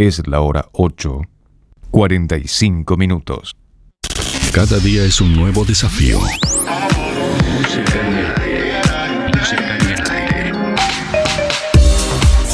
[0.00, 1.20] Es la hora 8,
[1.90, 3.54] 45 minutos.
[4.50, 6.18] Cada día es un nuevo desafío.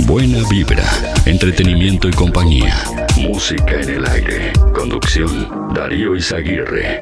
[0.09, 0.83] Buena vibra,
[1.25, 2.83] entretenimiento y compañía.
[3.17, 4.53] Música en el aire.
[4.75, 7.01] Conducción, Darío Izaguirre.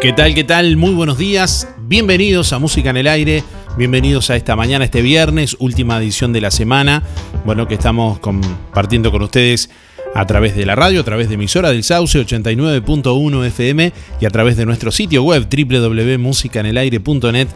[0.00, 0.36] ¿Qué tal?
[0.36, 0.76] ¿Qué tal?
[0.76, 1.66] Muy buenos días.
[1.80, 3.42] Bienvenidos a Música en el Aire.
[3.76, 7.02] Bienvenidos a esta mañana, este viernes, última edición de la semana.
[7.44, 9.68] Bueno, que estamos compartiendo con ustedes
[10.14, 14.30] a través de la radio, a través de emisora del Sauce 89.1 FM y a
[14.30, 17.48] través de nuestro sitio web www.musicanelaire.net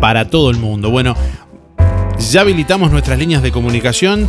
[0.00, 0.90] para todo el mundo.
[0.90, 1.16] Bueno,
[2.30, 4.28] ya habilitamos nuestras líneas de comunicación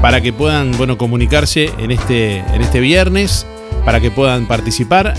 [0.00, 3.46] para que puedan bueno, comunicarse en este, en este viernes,
[3.84, 5.14] para que puedan participar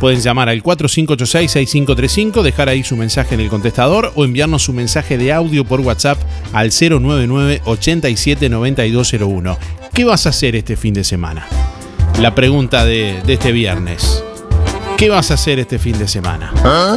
[0.00, 5.18] Pueden llamar al 4586-6535, dejar ahí su mensaje en el contestador o enviarnos su mensaje
[5.18, 6.18] de audio por WhatsApp
[6.54, 9.58] al 099-879201.
[9.92, 11.46] ¿Qué vas a hacer este fin de semana?
[12.18, 14.24] La pregunta de, este viernes.
[14.96, 16.54] ¿Qué vas a hacer este fin de semana?
[16.64, 16.96] ¿Ah?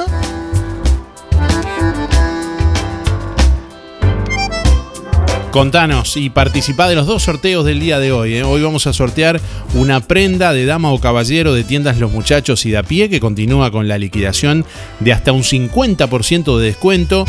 [5.53, 8.33] Contanos y participa de los dos sorteos del día de hoy.
[8.33, 8.43] ¿eh?
[8.43, 9.39] Hoy vamos a sortear
[9.75, 13.19] una prenda de dama o caballero de tiendas Los Muchachos y de a pie que
[13.19, 14.65] continúa con la liquidación
[14.99, 17.25] de hasta un 50% de descuento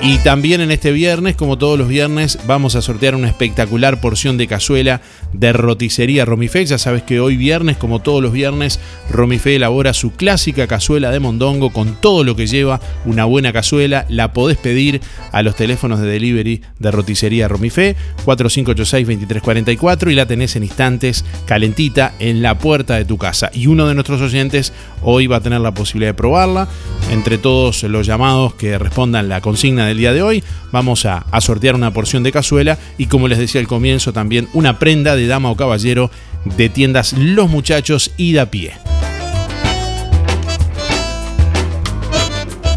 [0.00, 4.36] y también en este viernes, como todos los viernes, vamos a sortear una espectacular porción
[4.36, 5.00] de cazuela
[5.32, 6.64] de roticería Romifé.
[6.64, 8.78] Ya sabes que hoy viernes, como todos los viernes,
[9.10, 14.06] Romifé elabora su clásica cazuela de mondongo con todo lo que lleva una buena cazuela.
[14.08, 15.00] La podés pedir
[15.32, 22.14] a los teléfonos de delivery de roticería Romifé 4586-2344 y la tenés en instantes calentita
[22.20, 23.50] en la puerta de tu casa.
[23.52, 26.68] Y uno de nuestros oyentes hoy va a tener la posibilidad de probarla.
[27.10, 30.44] Entre todos los llamados que respondan la consigna del día de hoy.
[30.72, 34.78] Vamos a, sortear una porción de cazuela y como les decía al comienzo también una
[34.78, 36.10] prenda de dama o caballero
[36.56, 38.72] de tiendas Los Muchachos y da pie.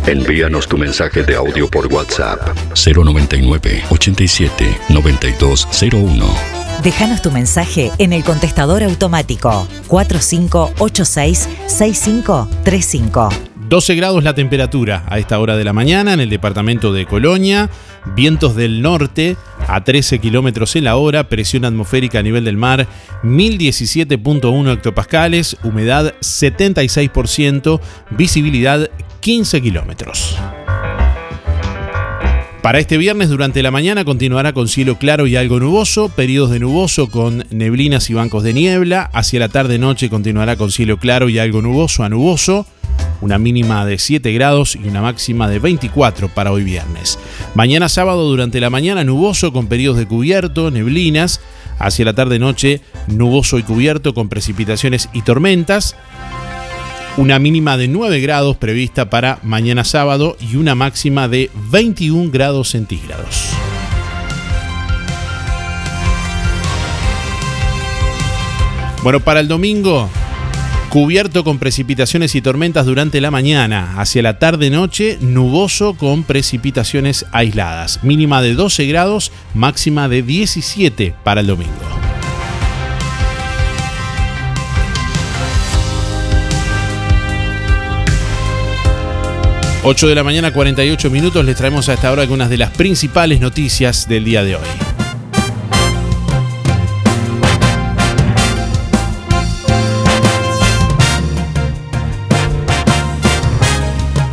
[0.08, 2.40] Envíanos tu mensaje de audio por WhatsApp
[2.76, 6.62] 099 87 9201.
[6.84, 13.51] Déjanos tu mensaje en el contestador automático 4586 6535.
[13.72, 17.70] 12 grados la temperatura a esta hora de la mañana en el departamento de Colonia,
[18.18, 22.86] vientos del norte a 13 kilómetros en la hora, presión atmosférica a nivel del mar
[23.24, 28.90] 1017.1 hectopascales, humedad 76%, visibilidad
[29.22, 30.38] 15 kilómetros.
[32.62, 36.60] Para este viernes durante la mañana continuará con cielo claro y algo nuboso, periodos de
[36.60, 41.40] nuboso con neblinas y bancos de niebla, hacia la tarde-noche continuará con cielo claro y
[41.40, 42.68] algo nuboso a nuboso,
[43.22, 47.18] una mínima de 7 grados y una máxima de 24 para hoy viernes.
[47.56, 51.42] Mañana sábado durante la mañana nuboso con periodos de cubierto, neblinas,
[51.80, 55.96] hacia la tarde-noche nuboso y cubierto con precipitaciones y tormentas.
[57.22, 62.70] Una mínima de 9 grados prevista para mañana sábado y una máxima de 21 grados
[62.70, 63.52] centígrados.
[69.04, 70.10] Bueno, para el domingo
[70.90, 74.02] Cubierto con precipitaciones y tormentas durante la mañana.
[74.02, 78.04] Hacia la tarde-noche, nuboso con precipitaciones aisladas.
[78.04, 82.01] Mínima de 12 grados, máxima de 17 para el domingo.
[89.84, 91.44] ...8 de la mañana, 48 minutos...
[91.44, 94.62] ...les traemos a esta hora algunas de las principales noticias del día de hoy.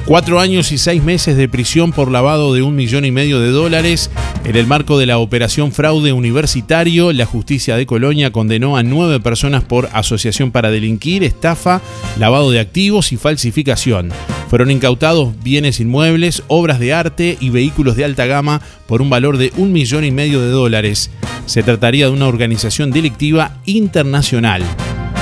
[0.09, 3.51] Cuatro años y seis meses de prisión por lavado de un millón y medio de
[3.51, 4.11] dólares.
[4.45, 9.21] En el marco de la operación fraude universitario, la justicia de Colonia condenó a nueve
[9.21, 11.83] personas por asociación para delinquir, estafa,
[12.19, 14.11] lavado de activos y falsificación.
[14.49, 19.37] Fueron incautados bienes inmuebles, obras de arte y vehículos de alta gama por un valor
[19.37, 21.11] de un millón y medio de dólares.
[21.45, 24.63] Se trataría de una organización delictiva internacional.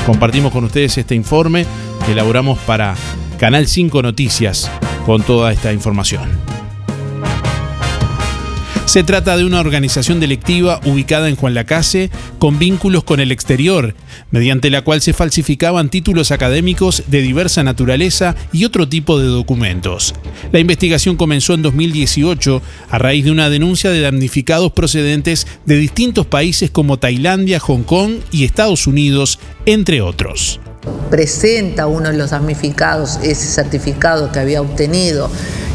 [0.07, 1.67] Compartimos con ustedes este informe
[2.05, 2.95] que elaboramos para
[3.39, 4.71] Canal 5 Noticias
[5.05, 6.56] con toda esta información.
[8.97, 13.95] Se trata de una organización delictiva ubicada en Juan Lacase con vínculos con el exterior,
[14.31, 20.15] mediante la cual se falsificaban títulos académicos de diversa naturaleza y otro tipo de documentos.
[20.51, 26.25] La investigación comenzó en 2018 a raíz de una denuncia de damnificados procedentes de distintos
[26.25, 30.59] países como Tailandia, Hong Kong y Estados Unidos, entre otros
[31.11, 35.29] presenta uno de los damnificados ese certificado que había obtenido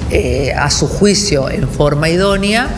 [0.10, 2.70] eh, a su juicio en forma idónea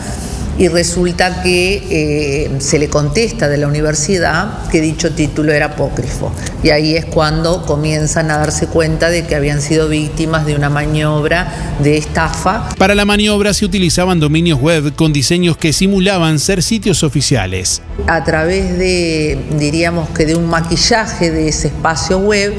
[0.58, 6.32] y resulta que eh, se le contesta de la universidad que dicho título era apócrifo.
[6.62, 10.70] Y ahí es cuando comienzan a darse cuenta de que habían sido víctimas de una
[10.70, 12.68] maniobra de estafa.
[12.78, 17.82] Para la maniobra se utilizaban dominios web con diseños que simulaban ser sitios oficiales.
[18.06, 22.54] A través de, diríamos que de un maquillaje de ese espacio web,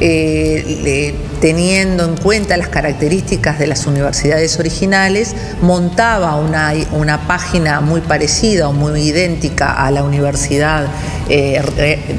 [0.00, 8.00] eh, teniendo en cuenta las características de las universidades originales, montaba una, una página muy
[8.00, 10.86] parecida o muy idéntica a la universidad,
[11.28, 11.62] eh,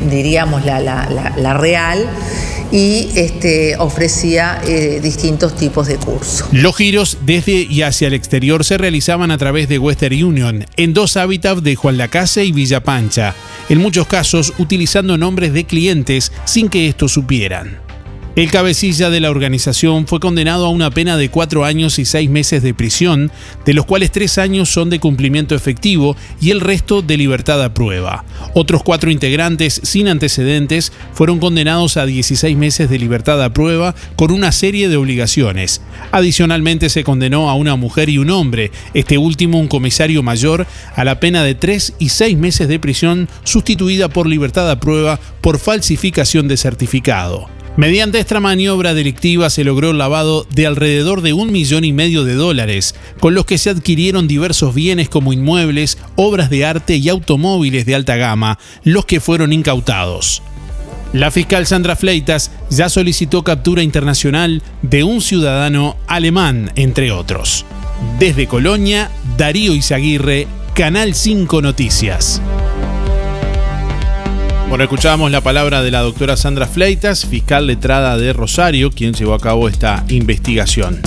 [0.09, 2.07] diríamos la, la, real,
[2.71, 6.47] y este, ofrecía eh, distintos tipos de cursos.
[6.51, 10.93] Los giros desde y hacia el exterior se realizaban a través de Western Union, en
[10.93, 13.33] dos hábitats de Juan Lacase y Villa Pancha,
[13.69, 17.86] en muchos casos utilizando nombres de clientes sin que estos supieran.
[18.37, 22.29] El cabecilla de la organización fue condenado a una pena de cuatro años y seis
[22.29, 23.31] meses de prisión,
[23.65, 27.73] de los cuales tres años son de cumplimiento efectivo y el resto de libertad a
[27.73, 28.25] prueba.
[28.53, 34.29] Otros cuatro integrantes sin antecedentes fueron condenados a 16 meses de libertad a prueba con
[34.29, 35.81] una serie de obligaciones.
[36.11, 41.03] Adicionalmente se condenó a una mujer y un hombre, este último un comisario mayor, a
[41.03, 45.57] la pena de tres y seis meses de prisión sustituida por libertad a prueba por
[45.57, 47.56] falsificación de certificado.
[47.77, 52.23] Mediante esta maniobra delictiva se logró el lavado de alrededor de un millón y medio
[52.23, 57.07] de dólares, con los que se adquirieron diversos bienes como inmuebles, obras de arte y
[57.07, 60.41] automóviles de alta gama, los que fueron incautados.
[61.13, 67.63] La fiscal Sandra Fleitas ya solicitó captura internacional de un ciudadano alemán, entre otros.
[68.17, 72.41] Desde Colonia, Darío Izaguirre, Canal 5 Noticias.
[74.69, 79.33] Bueno, escuchábamos la palabra de la doctora Sandra Fleitas, fiscal letrada de Rosario, quien llevó
[79.33, 81.01] a cabo esta investigación.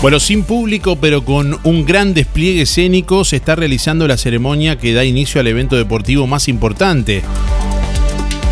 [0.00, 4.94] Bueno, sin público, pero con un gran despliegue escénico, se está realizando la ceremonia que
[4.94, 7.22] da inicio al evento deportivo más importante.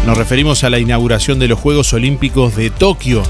[0.07, 3.23] Nos referimos a la inauguración de los Juegos Olímpicos de Tokio,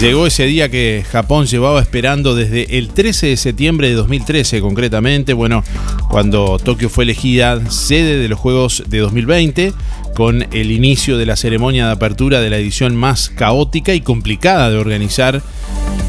[0.00, 5.32] Llegó ese día que Japón llevaba esperando desde el 13 de septiembre de 2013 concretamente,
[5.32, 5.62] bueno,
[6.10, 9.72] cuando Tokio fue elegida sede de los Juegos de 2020,
[10.16, 14.70] con el inicio de la ceremonia de apertura de la edición más caótica y complicada
[14.70, 15.40] de organizar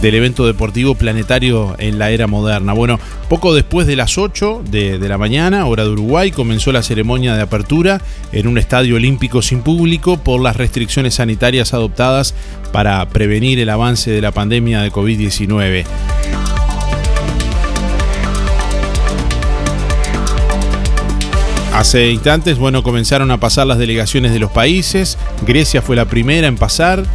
[0.04, 2.74] del evento deportivo planetario en la era moderna.
[2.74, 7.38] Bueno, poco después de las 8 de, la mañana, hora de Uruguay, comenzó la ceremonia
[7.38, 8.02] de apertura
[8.34, 12.36] en un estadio olímpico sin público por las restricciones sanitarias adoptadas
[12.74, 15.86] para prevenir el avance de la pandemia de COVID-19.
[21.74, 25.18] Hace instantes, bueno, comenzaron a pasar las delegaciones de los países.
[25.48, 27.06] Grecia fue la primera en pasar,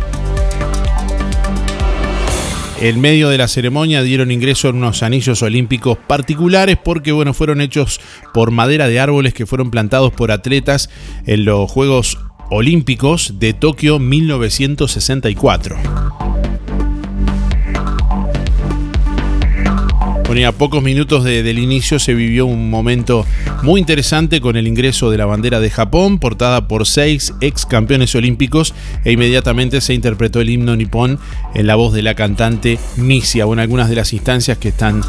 [2.81, 7.61] en medio de la ceremonia dieron ingreso en unos anillos olímpicos particulares porque bueno, fueron
[7.61, 8.01] hechos
[8.33, 10.89] por madera de árboles que fueron plantados por atletas
[11.27, 12.19] en los Juegos
[12.51, 15.77] Olímpicos de Tokio 1964.
[20.29, 23.25] Bueno, a pocos minutos del inicio se vivió un momento
[23.63, 28.15] muy interesante con el ingreso de la bandera de Japón, portada por seis ex campeones
[28.15, 28.75] olímpicos,
[29.07, 31.19] e inmediatamente se interpretó el himno nipón
[31.55, 33.47] en la voz de la cantante Misia.
[33.47, 35.01] Bueno, algunas de las instancias que están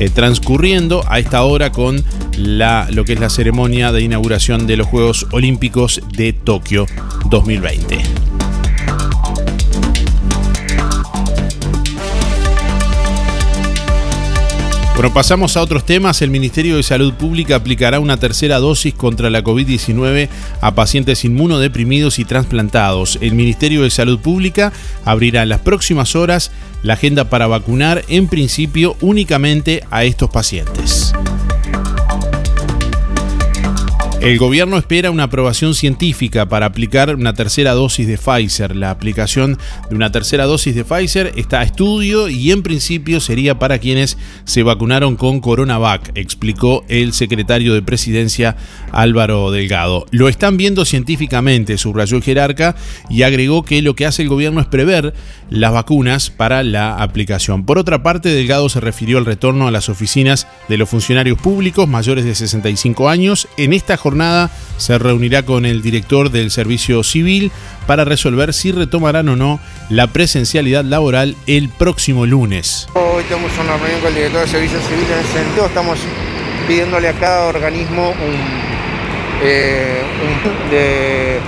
[0.00, 2.02] eh, transcurriendo a esta hora con
[2.36, 6.86] la, lo que es la ceremonia de inauguración de los Juegos Olímpicos de Tokio
[7.30, 8.23] 2020.
[14.94, 16.22] Bueno, pasamos a otros temas.
[16.22, 20.28] El Ministerio de Salud Pública aplicará una tercera dosis contra la COVID-19
[20.60, 23.18] a pacientes inmunodeprimidos y trasplantados.
[23.20, 24.72] El Ministerio de Salud Pública
[25.04, 26.52] abrirá en las próximas horas
[26.84, 31.12] la agenda para vacunar en principio únicamente a estos pacientes.
[34.24, 38.74] El gobierno espera una aprobación científica para aplicar una tercera dosis de Pfizer.
[38.74, 39.58] La aplicación
[39.90, 44.16] de una tercera dosis de Pfizer está a estudio y en principio sería para quienes
[44.44, 48.56] se vacunaron con Coronavac, explicó el secretario de Presidencia
[48.92, 50.06] Álvaro Delgado.
[50.10, 52.76] Lo están viendo científicamente, subrayó el jerarca
[53.10, 55.12] y agregó que lo que hace el gobierno es prever
[55.50, 57.66] las vacunas para la aplicación.
[57.66, 61.86] Por otra parte, Delgado se refirió al retorno a las oficinas de los funcionarios públicos
[61.86, 64.13] mayores de 65 años en esta jornada
[64.76, 67.50] se reunirá con el director del Servicio Civil
[67.86, 72.88] para resolver si retomarán o no la presencialidad laboral el próximo lunes.
[72.94, 75.66] Hoy tenemos una reunión con el director del Servicio Civil en ese sentido.
[75.66, 75.98] Estamos
[76.66, 78.14] pidiéndole a cada organismo
[79.42, 80.02] eh,
[80.70, 81.38] de,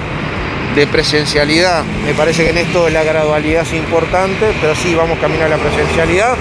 [0.74, 1.84] de, presencialidad.
[2.04, 5.56] Me parece que en esto la gradualidad es importante, pero sí vamos camino a la
[5.56, 6.36] presencialidad.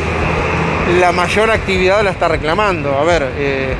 [0.99, 2.97] La mayor actividad la está reclamando.
[2.97, 3.75] A ver, eh,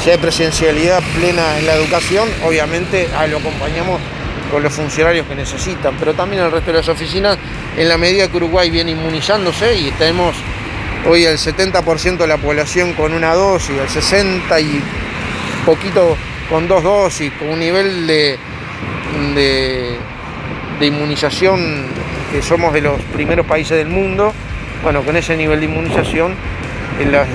[0.00, 4.00] si hay presencialidad plena en la educación, obviamente ah, lo acompañamos
[4.50, 7.38] con los funcionarios que necesitan, pero también el resto de las oficinas,
[7.76, 10.36] en la medida que Uruguay viene inmunizándose y tenemos
[11.08, 14.82] hoy el 70% de la población con una dosis, el 60% y
[15.64, 16.16] poquito
[16.50, 18.38] con dos dosis, con un nivel de,
[19.34, 21.86] de, inmunización
[22.30, 24.34] que somos de los primeros países del mundo,
[24.82, 26.34] bueno, con ese nivel de inmunización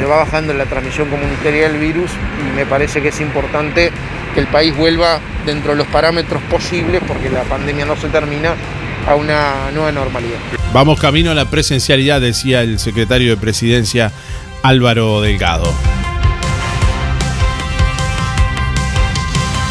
[0.10, 3.92] va bajando la transmisión comunitaria del virus y me parece que es importante
[4.34, 8.54] que el país vuelva dentro de los parámetros posibles, porque la pandemia no se termina,
[9.08, 10.38] a una nueva normalidad.
[10.74, 14.12] Vamos camino a la presencialidad, decía el secretario de Presidencia
[14.64, 15.74] Álvaro Delgado.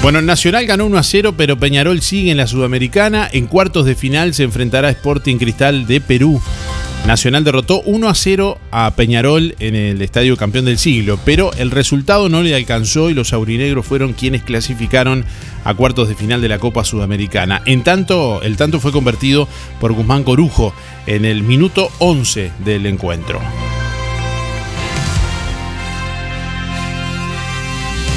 [0.03, 3.29] Bueno, Nacional ganó 1 a 0, pero Peñarol sigue en la Sudamericana.
[3.33, 6.41] En cuartos de final se enfrentará a Sporting Cristal de Perú.
[7.07, 11.71] Nacional derrotó 1 a 0 a Peñarol en el Estadio Campeón del Siglo, pero el
[11.71, 15.25] resultado no le alcanzó y los aurinegros fueron quienes clasificaron
[15.65, 17.63] a cuartos de final de la Copa Sudamericana.
[17.65, 19.49] En tanto, el tanto fue convertido
[19.81, 20.75] por Guzmán Corujo
[21.07, 23.41] en el minuto 11 del encuentro.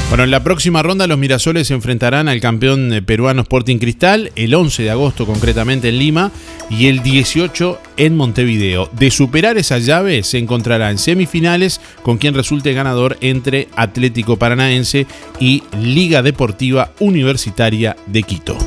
[0.09, 4.31] Bueno, en la próxima ronda los Mirasoles se enfrentarán al campeón eh, peruano Sporting Cristal
[4.35, 6.31] el 11 de agosto concretamente en Lima
[6.67, 8.89] y el 18 en Montevideo.
[8.91, 15.05] De superar esa llave se encontrará en semifinales con quien resulte ganador entre Atlético Paranaense
[15.39, 18.57] y Liga Deportiva Universitaria de Quito.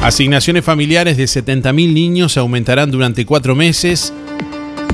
[0.00, 4.14] Asignaciones familiares de 70.000 niños aumentarán durante cuatro meses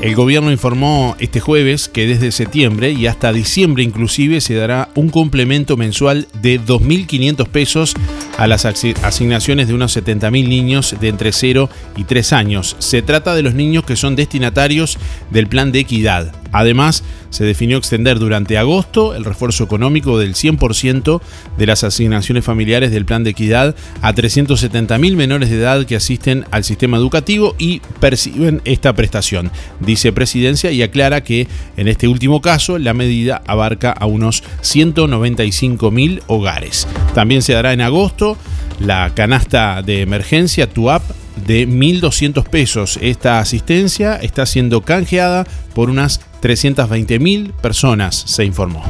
[0.00, 5.10] el gobierno informó este jueves que desde septiembre y hasta diciembre inclusive se dará un
[5.10, 7.94] complemento mensual de 2.500 pesos
[8.38, 12.76] a las asignaciones de unos 70.000 niños de entre 0 y 3 años.
[12.78, 14.98] Se trata de los niños que son destinatarios
[15.30, 16.39] del plan de equidad.
[16.52, 21.20] Además, se definió extender durante agosto el refuerzo económico del 100%
[21.56, 26.44] de las asignaciones familiares del plan de equidad a 370.000 menores de edad que asisten
[26.50, 29.50] al sistema educativo y perciben esta prestación.
[29.80, 36.22] Dice Presidencia y aclara que en este último caso la medida abarca a unos 195.000
[36.26, 36.86] hogares.
[37.14, 38.36] También se dará en agosto
[38.80, 41.02] la canasta de emergencia TUAP
[41.46, 42.98] de 1.200 pesos.
[43.02, 48.84] Esta asistencia está siendo canjeada por unas 320.000 personas, se informó.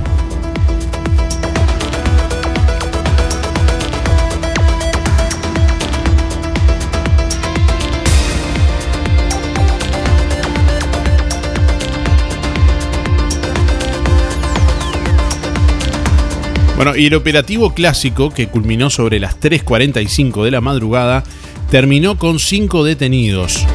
[16.83, 21.25] Bueno, y el operativo clásico, que culminó sobre las 3.45 de la madrugada,
[21.71, 23.67] terminó con cinco detenidos.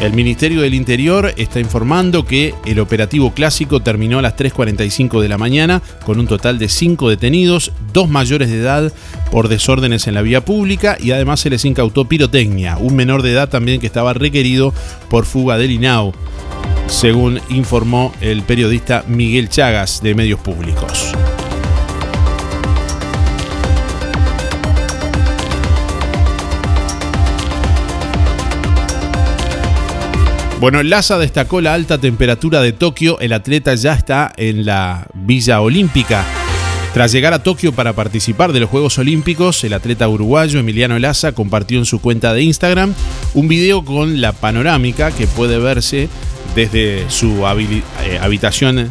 [0.00, 5.28] El Ministerio del Interior está informando que el operativo clásico terminó a las 3.45 de
[5.28, 8.92] la mañana con un total de 5 detenidos, dos mayores de edad
[9.32, 13.32] por desórdenes en la vía pública y además se les incautó pirotecnia, un menor de
[13.32, 14.72] edad también que estaba requerido
[15.10, 16.12] por fuga del INAU,
[16.86, 21.12] según informó el periodista Miguel Chagas de Medios Públicos.
[30.60, 33.20] Bueno, Laza destacó la alta temperatura de Tokio.
[33.20, 36.24] El atleta ya está en la Villa Olímpica.
[36.92, 41.30] Tras llegar a Tokio para participar de los Juegos Olímpicos, el atleta uruguayo Emiliano Laza
[41.30, 42.92] compartió en su cuenta de Instagram
[43.34, 46.08] un video con la panorámica que puede verse
[46.56, 48.90] desde su eh, habitación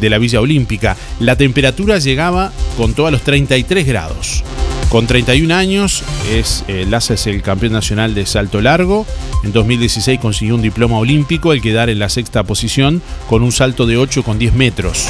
[0.00, 0.96] de la Villa Olímpica.
[1.18, 4.44] La temperatura llegaba con todos los 33 grados.
[4.88, 6.02] Con 31 años,
[6.32, 9.06] es, eh, Laza es el campeón nacional de salto largo.
[9.44, 13.84] En 2016 consiguió un diploma olímpico, el quedar en la sexta posición con un salto
[13.84, 15.08] de 8 con 10 metros.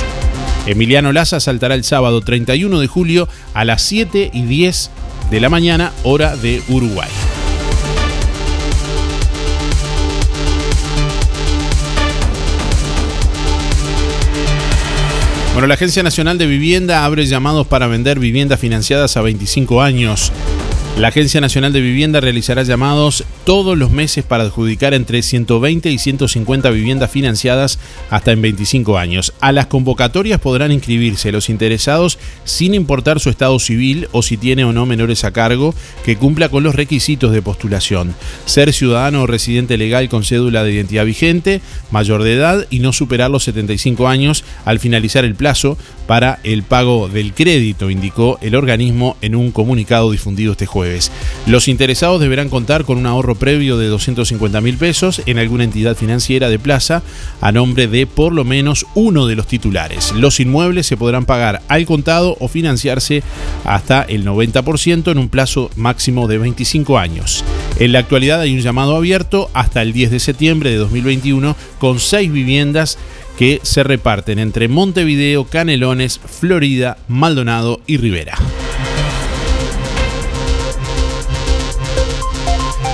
[0.66, 4.90] Emiliano Laza saltará el sábado 31 de julio a las 7 y 10
[5.30, 7.08] de la mañana, hora de Uruguay.
[15.58, 20.30] Bueno, la Agencia Nacional de Vivienda abre llamados para vender viviendas financiadas a 25 años.
[20.98, 25.96] La Agencia Nacional de Vivienda realizará llamados todos los meses para adjudicar entre 120 y
[25.96, 27.78] 150 viviendas financiadas
[28.10, 29.32] hasta en 25 años.
[29.38, 34.64] A las convocatorias podrán inscribirse los interesados sin importar su estado civil o si tiene
[34.64, 35.72] o no menores a cargo
[36.04, 38.16] que cumpla con los requisitos de postulación.
[38.44, 41.60] Ser ciudadano o residente legal con cédula de identidad vigente,
[41.92, 45.78] mayor de edad y no superar los 75 años al finalizar el plazo
[46.08, 51.12] para el pago del crédito, indicó el organismo en un comunicado difundido este jueves.
[51.46, 55.94] Los interesados deberán contar con un ahorro previo de 250 mil pesos en alguna entidad
[55.96, 57.02] financiera de plaza
[57.42, 60.12] a nombre de por lo menos uno de los titulares.
[60.12, 63.22] Los inmuebles se podrán pagar al contado o financiarse
[63.66, 67.44] hasta el 90% en un plazo máximo de 25 años.
[67.78, 72.00] En la actualidad hay un llamado abierto hasta el 10 de septiembre de 2021 con
[72.00, 72.96] seis viviendas
[73.38, 78.36] que se reparten entre Montevideo, Canelones, Florida, Maldonado y Rivera.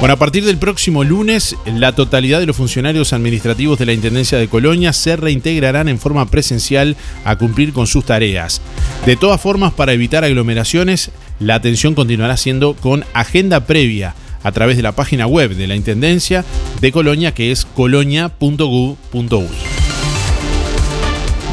[0.00, 4.36] Bueno, a partir del próximo lunes, la totalidad de los funcionarios administrativos de la Intendencia
[4.36, 8.60] de Colonia se reintegrarán en forma presencial a cumplir con sus tareas.
[9.06, 11.10] De todas formas, para evitar aglomeraciones,
[11.40, 15.74] la atención continuará siendo con agenda previa a través de la página web de la
[15.74, 16.44] Intendencia
[16.82, 19.83] de Colonia, que es colonia.gov.uy.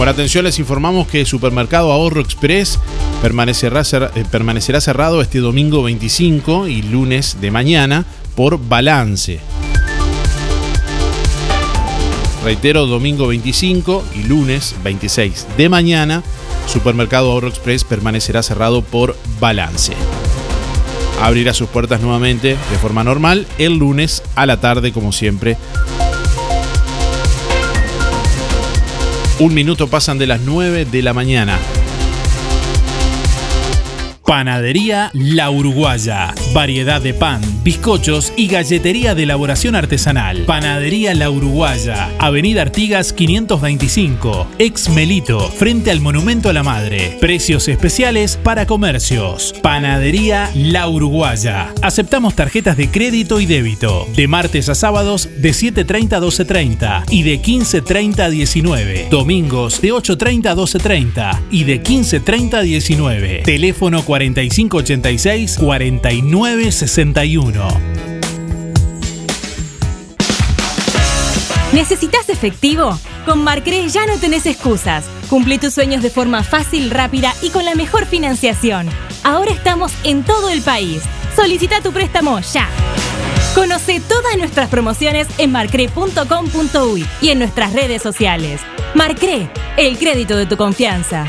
[0.02, 2.80] Por atención, les informamos que Supermercado Ahorro Express
[3.22, 3.84] permanecerá,
[4.16, 9.40] eh, permanecerá cerrado este domingo 25 y lunes de mañana por balance.
[12.44, 16.24] Reitero, domingo 25 y lunes 26 de mañana,
[16.66, 19.94] Supermercado Ahorro Express permanecerá cerrado por balance.
[21.22, 25.58] Abrirá sus puertas nuevamente de forma normal el lunes a la tarde, como siempre.
[29.42, 31.58] Un minuto pasan de las 9 de la mañana.
[34.32, 36.34] Panadería La Uruguaya.
[36.54, 40.46] Variedad de pan, bizcochos y galletería de elaboración artesanal.
[40.46, 42.10] Panadería La Uruguaya.
[42.18, 44.48] Avenida Artigas 525.
[44.58, 45.50] Ex Melito.
[45.50, 47.18] Frente al Monumento a la Madre.
[47.20, 49.54] Precios especiales para comercios.
[49.62, 51.74] Panadería La Uruguaya.
[51.82, 54.08] Aceptamos tarjetas de crédito y débito.
[54.16, 59.08] De martes a sábados de 7.30 a 12.30 y de 15.30 a 19.
[59.12, 63.42] Domingos de 8.30 a 12.30 y de 15.30 a 19.
[63.44, 67.68] Teléfono 40 4586 4961.
[71.74, 73.00] ¿Necesitas efectivo?
[73.26, 75.06] Con Marcre ya no tenés excusas.
[75.30, 78.90] Cumple tus sueños de forma fácil, rápida y con la mejor financiación.
[79.24, 81.02] Ahora estamos en todo el país.
[81.36, 82.68] Solicita tu préstamo ya.
[83.56, 88.62] Conoce todas nuestras promociones en marcre.com.uy y en nuestras redes sociales.
[88.94, 91.26] Marcre, el crédito de tu confianza.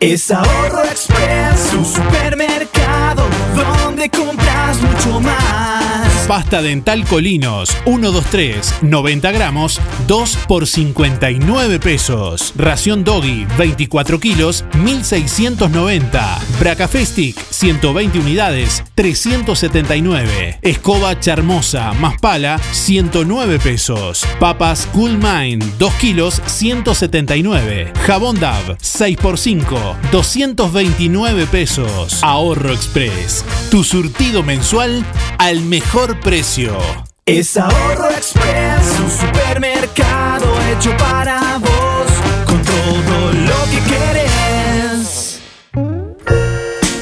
[0.00, 6.05] Es Ahorro Express, un supermercado donde compras mucho más.
[6.28, 12.52] Pasta dental Colinos 123 90 gramos 2 por 59 pesos.
[12.56, 16.38] Ración Doggy 24 kilos 1690.
[16.58, 20.58] Bracafestic 120 unidades 379.
[20.62, 24.26] Escoba Charmosa más pala 109 pesos.
[24.40, 27.92] Papas Cool Mine 2 kilos 179.
[28.04, 32.18] Jabón Dab 6 por 5 229 pesos.
[32.24, 33.44] Ahorro Express.
[33.70, 35.04] Tu surtido mensual
[35.38, 36.76] al mejor precio.
[37.24, 41.75] Es Ahorro Express, un supermercado hecho para vos,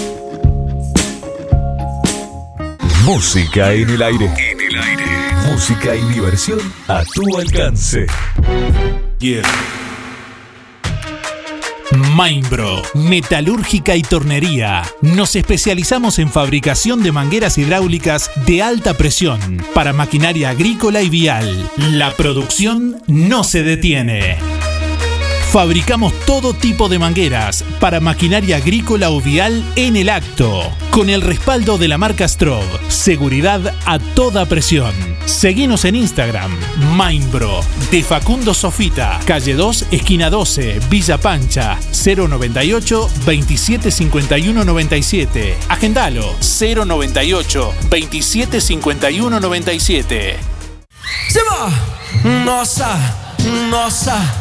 [3.05, 4.25] Música en el aire.
[4.25, 5.05] En el aire.
[5.51, 8.05] Música y diversión a tu alcance.
[12.15, 14.83] Mainbro, metalúrgica y tornería.
[15.01, 21.69] Nos especializamos en fabricación de mangueras hidráulicas de alta presión para maquinaria agrícola y vial.
[21.77, 24.37] La producción no se detiene.
[25.51, 30.61] Fabricamos todo tipo de mangueras para maquinaria agrícola o vial en el acto,
[30.91, 32.63] con el respaldo de la marca Strob.
[32.87, 34.93] Seguridad a toda presión.
[35.25, 36.57] Seguinos en Instagram,
[36.97, 37.59] Mindbro,
[37.91, 45.57] de Facundo Sofita, calle 2, esquina 12, Villa Pancha, 098 2751 97.
[45.67, 50.37] Agendalo, 098 2751 97.
[51.27, 51.69] Se va!
[52.45, 52.97] Nossa,
[53.69, 54.40] nossa,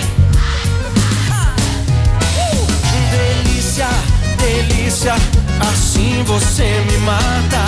[4.91, 7.63] Assim você me mata.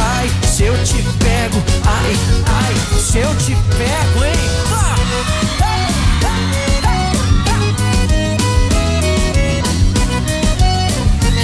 [0.00, 4.32] Ai, se eu te pego, ai, ai, se eu te pego, hein?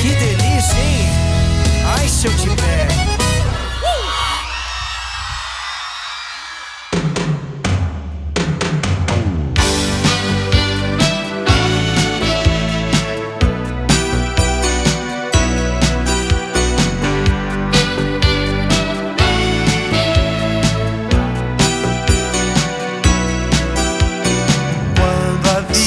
[0.02, 1.08] Que delícia, hein?
[1.96, 2.77] Ai, se eu te pego.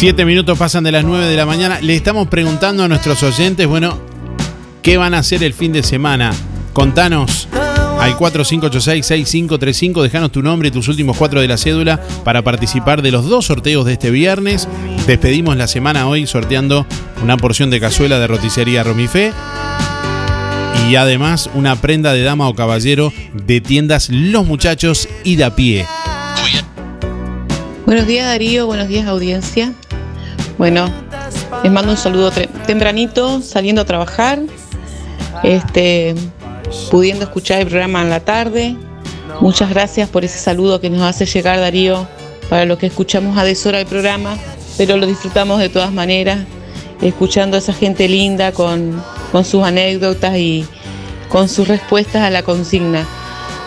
[0.02, 1.80] Siete minutos pasan de las 9 de la mañana.
[1.80, 4.00] Le estamos preguntando a nuestros oyentes, bueno,
[4.82, 6.34] ¿qué van a hacer el fin de semana?
[6.74, 7.48] Contanos
[8.00, 13.12] al 4586-6535, dejanos tu nombre y tus últimos cuatro de la cédula para participar de
[13.12, 14.68] los dos sorteos de este viernes.
[15.06, 16.88] Despedimos la semana hoy sorteando
[17.22, 19.34] una porción de cazuela de roticería Romifé
[20.90, 25.56] y además una prenda de dama o caballero de tiendas Los Muchachos y de a
[25.56, 25.86] pie.
[27.86, 29.76] Buenos días Darío, buenos días audiencia.
[30.62, 30.88] Bueno,
[31.64, 32.30] les mando un saludo
[32.68, 34.40] tempranito, saliendo a trabajar,
[35.42, 36.14] este,
[36.92, 38.76] pudiendo escuchar el programa en la tarde.
[39.40, 42.08] Muchas gracias por ese saludo que nos hace llegar Darío
[42.48, 44.38] para los que escuchamos a deshora el programa,
[44.78, 46.38] pero lo disfrutamos de todas maneras,
[47.02, 50.64] escuchando a esa gente linda con, con sus anécdotas y
[51.30, 53.08] con sus respuestas a la consigna.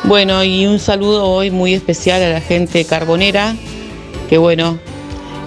[0.04, 3.56] Bueno, y un saludo hoy muy especial a la gente carbonera,
[4.30, 4.78] que bueno,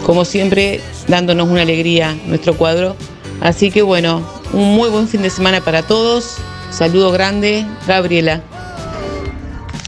[0.05, 2.95] como siempre, dándonos una alegría nuestro cuadro.
[3.41, 4.21] Así que bueno,
[4.53, 6.37] un muy buen fin de semana para todos.
[6.69, 8.41] Saludo grande, Gabriela.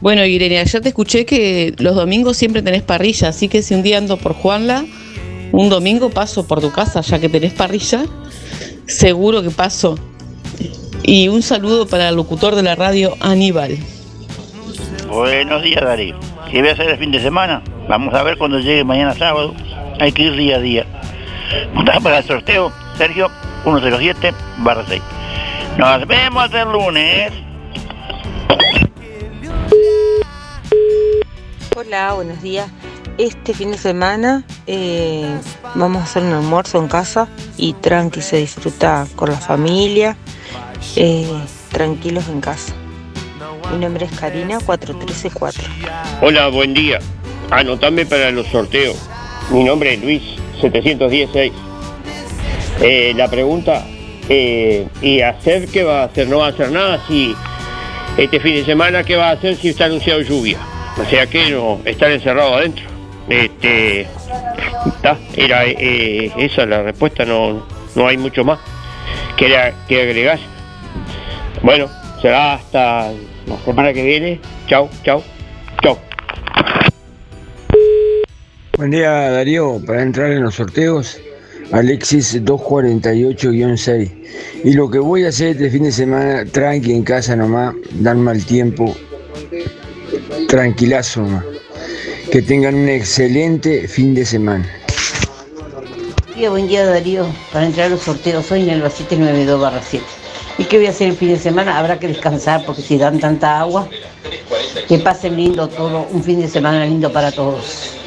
[0.02, 3.82] Bueno, Irene, ayer te escuché que los domingos siempre tenés parrilla, así que si un
[3.82, 4.86] día ando por Juanla,
[5.52, 8.06] un domingo paso por tu casa, ya que tenés parrilla,
[8.86, 9.98] seguro que paso.
[11.02, 13.76] Y un saludo para el locutor de la radio, Aníbal.
[15.08, 16.18] Buenos días, Darío.
[16.50, 17.62] ¿Qué voy a hacer el fin de semana?
[17.88, 19.54] Vamos a ver cuando llegue mañana sábado.
[19.98, 20.86] Hay que ir día a día.
[22.02, 23.30] Para el sorteo, Sergio
[23.64, 25.02] 107 barra 6.
[25.76, 27.32] Nos vemos el lunes.
[31.76, 32.68] Hola, buenos días.
[33.18, 35.28] Este fin de semana eh,
[35.74, 40.16] vamos a hacer un almuerzo en casa y tranqui se disfruta con la familia,
[40.96, 41.28] eh,
[41.70, 42.72] tranquilos en casa.
[43.72, 45.64] Mi nombre es Karina 4364.
[46.22, 46.98] Hola, buen día.
[47.50, 48.96] Anotame para los sorteos.
[49.50, 51.52] Mi nombre es Luis 716.
[52.82, 53.84] Eh, la pregunta,
[54.28, 56.28] eh, ¿y hacer qué va a hacer?
[56.28, 57.34] No va a hacer nada si
[58.16, 60.58] este fin de semana, ¿qué va a hacer si está anunciado lluvia?
[60.98, 62.84] O sea que no, estar encerrado adentro.
[63.28, 64.06] Este,
[64.86, 68.58] está, era eh, esa la respuesta, no, no hay mucho más
[69.36, 70.38] que, que agregar.
[71.62, 71.88] Bueno,
[72.20, 73.12] será hasta
[73.46, 74.40] la semana que viene.
[74.66, 75.22] Chau, chau,
[78.80, 81.18] Buen día Darío, para entrar en los sorteos,
[81.70, 84.10] Alexis 248-6.
[84.64, 88.16] Y lo que voy a hacer este fin de semana, tranqui en casa nomás, dar
[88.16, 88.96] mal tiempo,
[90.48, 91.44] tranquilazo nomás.
[92.32, 94.66] Que tengan un excelente fin de semana.
[96.48, 100.06] Buen día, Darío, para entrar a los sorteos soy en el 792 7.
[100.56, 101.78] ¿Y qué voy a hacer el fin de semana?
[101.78, 103.90] Habrá que descansar porque si dan tanta agua,
[104.88, 107.99] que pasen lindo todo, un fin de semana lindo para todos.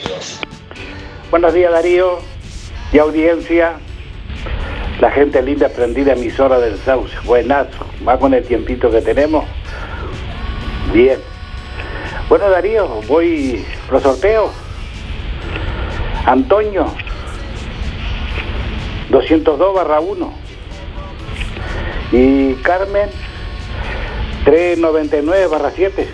[1.33, 2.19] Buenos días Darío
[2.91, 3.79] y audiencia.
[5.01, 7.11] La gente linda prendida emisora del Sauce.
[7.25, 7.87] Buenazo.
[8.07, 9.43] Va con el tiempito que tenemos.
[10.93, 11.17] Bien.
[12.29, 14.51] Bueno Darío, voy los sorteos.
[16.27, 16.85] Antonio
[19.09, 20.33] 202 barra 1
[22.11, 23.09] y Carmen
[24.45, 26.07] 399 barra 7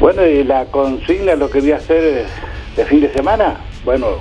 [0.00, 2.26] bueno y la consigna lo que voy a hacer
[2.74, 4.18] de fin de semana bueno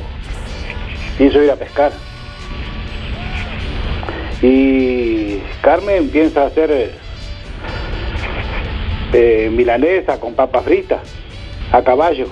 [1.17, 1.91] pienso ir a pescar.
[4.41, 6.91] Y Carmen piensa hacer
[9.11, 11.01] eh, milanesa con papa frita
[11.71, 12.27] a caballo.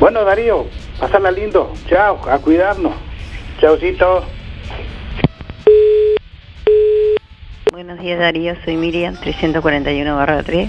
[0.00, 0.66] Bueno Darío
[0.98, 1.72] pasarla lindo.
[1.88, 2.92] Chao a cuidarnos.
[3.60, 4.24] Chaucito.
[7.70, 10.68] Buenos días Darío, soy Miriam, 341 barra 3.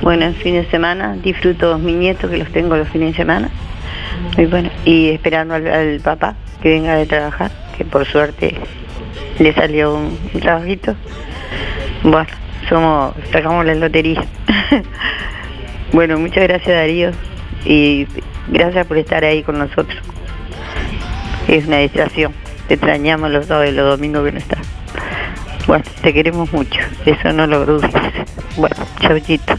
[0.00, 3.16] Bueno, el fin de semana disfruto a mis nietos que los tengo los fines de
[3.16, 3.50] semana.
[4.36, 8.54] Y bueno, y esperando al, papá que venga de trabajar, que por suerte
[9.38, 10.94] le salió un, un trabajito.
[12.02, 12.28] Bueno,
[12.68, 14.24] somos, sacamos la lotería.
[15.92, 17.10] bueno, muchas gracias Darío
[17.64, 18.06] y
[18.48, 19.98] gracias por estar ahí con nosotros.
[21.48, 22.32] Es una distracción.
[22.68, 24.58] Te extrañamos los sábados y los domingos que no estás.
[25.66, 27.90] Bueno, te queremos mucho, eso no lo dudes.
[28.56, 29.54] Bueno, chauchito.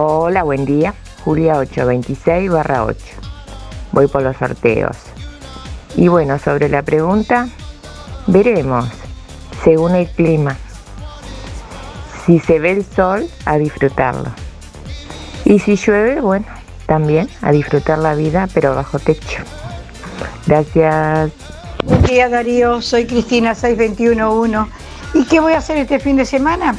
[0.00, 0.94] Hola, buen día.
[1.24, 3.04] Julia 826 barra 8.
[3.90, 4.96] Voy por los sorteos.
[5.96, 7.48] Y bueno, sobre la pregunta,
[8.28, 8.88] veremos,
[9.64, 10.56] según el clima.
[12.24, 14.30] Si se ve el sol, a disfrutarlo.
[15.44, 16.46] Y si llueve, bueno,
[16.86, 19.42] también a disfrutar la vida, pero bajo techo.
[20.46, 21.32] Gracias.
[21.82, 24.70] Buen día Darío, soy Cristina 6211.
[25.14, 26.76] ¿Y qué voy a hacer este fin de semana?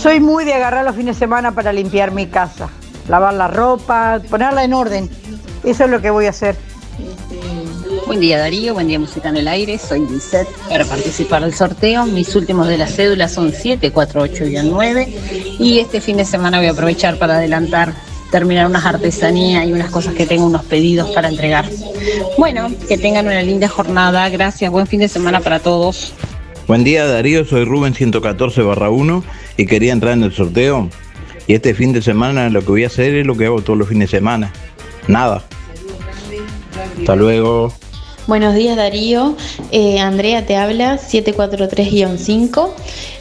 [0.00, 2.68] Soy muy de agarrar los fines de semana para limpiar mi casa,
[3.08, 5.10] lavar la ropa, ponerla en orden.
[5.64, 6.54] Eso es lo que voy a hacer.
[8.06, 12.06] Buen día Darío, buen día Música en el Aire, soy Lisette para participar del sorteo.
[12.06, 15.18] Mis últimos de la cédula son 7, 4, 8 y 9
[15.58, 17.92] y este fin de semana voy a aprovechar para adelantar,
[18.30, 21.68] terminar unas artesanías y unas cosas que tengo, unos pedidos para entregar.
[22.38, 26.14] Bueno, que tengan una linda jornada, gracias, buen fin de semana para todos.
[26.68, 29.24] Buen día Darío, soy Rubén 114 barra 1
[29.58, 30.88] y quería entrar en el sorteo.
[31.46, 33.78] Y este fin de semana lo que voy a hacer es lo que hago todos
[33.78, 34.52] los fines de semana.
[35.06, 35.44] Nada.
[36.98, 37.72] Hasta luego.
[38.26, 39.36] Buenos días Darío,
[39.72, 42.70] Eh, Andrea te habla 743-5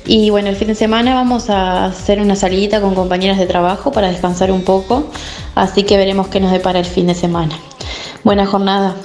[0.05, 3.93] y bueno, el fin de semana vamos a hacer una salidita con compañeras de trabajo
[3.93, 5.09] para descansar un poco,
[5.55, 7.57] así que veremos qué nos depara el fin de semana.
[8.25, 8.97] Buena jornada.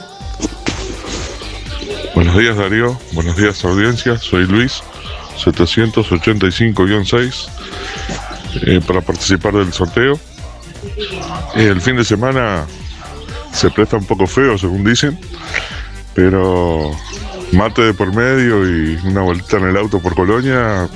[2.17, 4.83] Buenos días Darío, buenos días audiencia, soy Luis,
[5.37, 7.49] 785-6,
[8.67, 10.21] eh, para participar del sorteo.
[11.55, 12.67] Eh, el fin de semana
[13.53, 15.19] se presta un poco feo, según dicen,
[16.15, 16.91] pero
[17.53, 20.89] mate de por medio y una vuelta en el auto por Colonia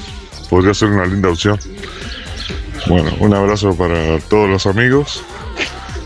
[0.48, 1.58] podría ser una linda opción.
[2.86, 5.22] Bueno, un abrazo para todos los amigos,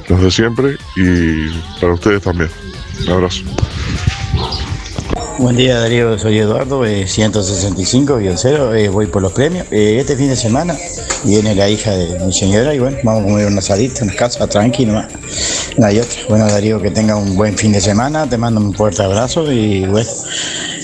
[0.09, 1.49] los de siempre, y
[1.81, 2.51] para ustedes también.
[3.07, 3.43] Un abrazo.
[5.41, 9.67] Buen día Darío, soy Eduardo, eh, 165-0, eh, voy por los premios.
[9.71, 10.77] Eh, este fin de semana
[11.25, 14.47] viene la hija de mi señora y bueno, vamos a comer una asadita, una casa,
[14.47, 15.09] tranquilo más.
[15.79, 16.21] No hay otra.
[16.29, 19.87] Bueno Darío, que tenga un buen fin de semana, te mando un fuerte abrazo y
[19.87, 20.11] bueno,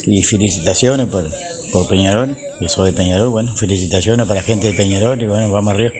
[0.07, 1.31] y felicitaciones por,
[1.71, 5.53] por Peñarol, que soy de Peñarol, bueno, felicitaciones para la gente de Peñarol y bueno,
[5.53, 5.93] vamos arriba.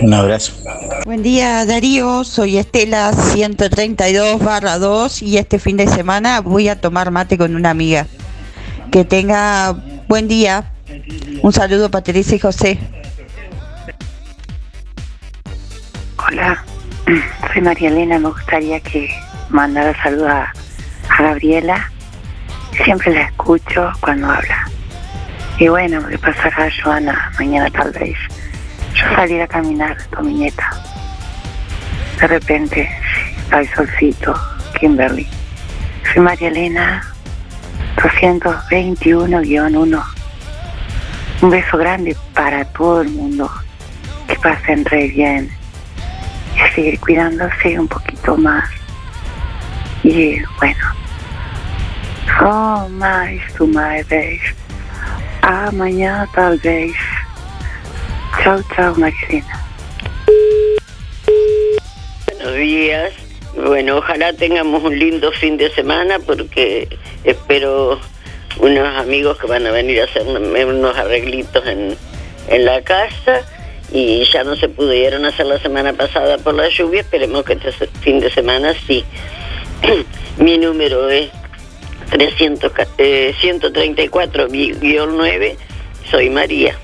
[0.00, 0.61] Un abrazo.
[1.04, 6.80] Buen día Darío, soy Estela 132 barra 2 y este fin de semana voy a
[6.80, 8.06] tomar mate con una amiga.
[8.92, 9.72] Que tenga
[10.06, 10.70] buen día.
[11.42, 12.78] Un saludo Teresa y José.
[16.24, 16.64] Hola,
[17.52, 18.20] soy María Elena.
[18.20, 19.10] Me gustaría que
[19.48, 20.52] mandara saludos a,
[21.08, 21.90] a Gabriela.
[22.84, 24.68] Siempre la escucho cuando habla.
[25.58, 28.16] Y bueno, que pasará a Joana mañana tal vez.
[28.94, 30.38] Yo salir a caminar con.
[30.38, 30.52] De
[32.20, 32.88] repente,
[33.50, 34.34] hay solcito,
[34.78, 35.26] Kimberly.
[36.12, 37.02] Soy María Elena,
[37.96, 40.04] 221-1.
[41.42, 43.50] Un beso grande para todo el mundo.
[44.28, 45.50] Que pasen re bien.
[46.54, 48.70] Y seguir cuidándose un poquito más.
[50.04, 50.86] Y bueno.
[52.40, 54.40] Oh, mais tu my vez.
[55.42, 56.94] Ah, mañana tal vez.
[58.40, 59.64] Chao, chao, Marilena.
[62.26, 63.12] Buenos días.
[63.54, 66.88] Bueno, ojalá tengamos un lindo fin de semana porque
[67.22, 68.00] espero
[68.58, 71.96] unos amigos que van a venir a hacer unos arreglitos en,
[72.48, 73.42] en la casa
[73.92, 77.02] y ya no se pudieron hacer la semana pasada por la lluvia.
[77.02, 79.04] Esperemos que este fin de semana sí.
[80.38, 81.30] Mi número es
[82.10, 85.56] 300, eh, 134-9.
[86.10, 86.76] Soy María.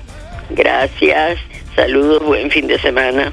[0.49, 1.39] Gracias.
[1.75, 2.23] Saludos.
[2.23, 3.31] Buen fin de semana.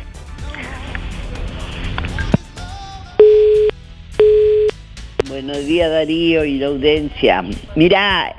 [5.29, 7.44] Buenos días Darío y la audiencia.
[7.74, 8.35] Mirá,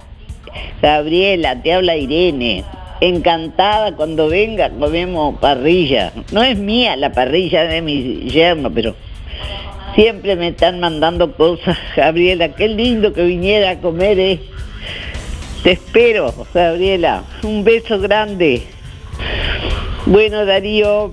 [0.81, 2.63] Gabriela, te habla Irene.
[3.01, 6.11] Encantada cuando venga comemos parrilla.
[6.31, 8.95] No es mía la parrilla de mi yerno, pero
[9.95, 11.77] siempre me están mandando cosas.
[11.95, 14.39] Gabriela, qué lindo que viniera a comer, eh.
[15.67, 17.25] Te espero, Gabriela.
[17.43, 18.63] Un beso grande.
[20.05, 21.11] Bueno, Darío,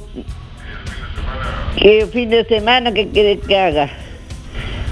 [1.77, 3.91] ¿qué fin de semana que quieres que haga?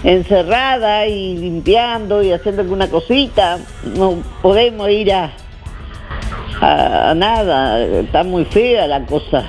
[0.03, 3.61] encerrada y limpiando y haciendo alguna cosita.
[3.97, 5.31] No podemos ir a,
[6.61, 9.49] a, a nada, está muy fea la cosa.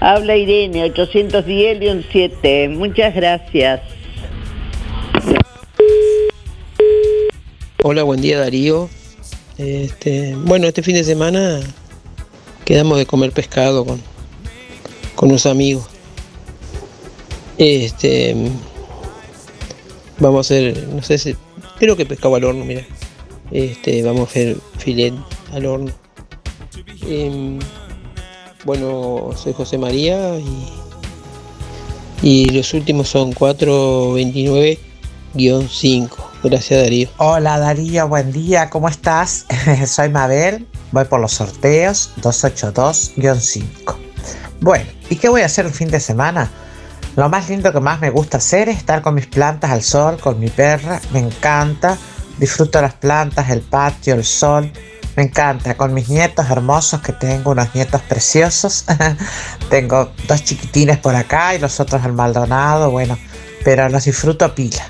[0.00, 2.68] Habla Irene, 810-7.
[2.70, 3.97] Muchas gracias.
[7.84, 8.90] Hola, buen día Darío.
[9.56, 11.60] Este, bueno, este fin de semana
[12.64, 14.02] quedamos de comer pescado con,
[15.14, 15.86] con unos amigos.
[17.56, 18.34] Este,
[20.18, 21.36] vamos a hacer, no sé si,
[21.78, 22.84] creo que pescado al horno, mira.
[23.52, 25.14] Este, vamos a hacer filet
[25.52, 25.92] al horno.
[27.06, 27.60] Em,
[28.64, 30.66] bueno, soy José María y,
[32.22, 36.27] y los últimos son 429-5.
[36.42, 37.08] Gracias Darío.
[37.16, 39.44] Hola Darío, buen día, ¿cómo estás?
[39.86, 43.96] Soy Mabel, voy por los sorteos 282-5.
[44.60, 46.48] Bueno, ¿y qué voy a hacer el fin de semana?
[47.16, 50.18] Lo más lindo que más me gusta hacer es estar con mis plantas al sol,
[50.20, 51.98] con mi perra, me encanta.
[52.38, 54.70] Disfruto las plantas, el patio, el sol.
[55.16, 58.84] Me encanta, con mis nietos hermosos que tengo, unos nietos preciosos.
[59.70, 63.18] tengo dos chiquitines por acá y los otros al Maldonado, bueno,
[63.64, 64.84] pero los disfruto pila.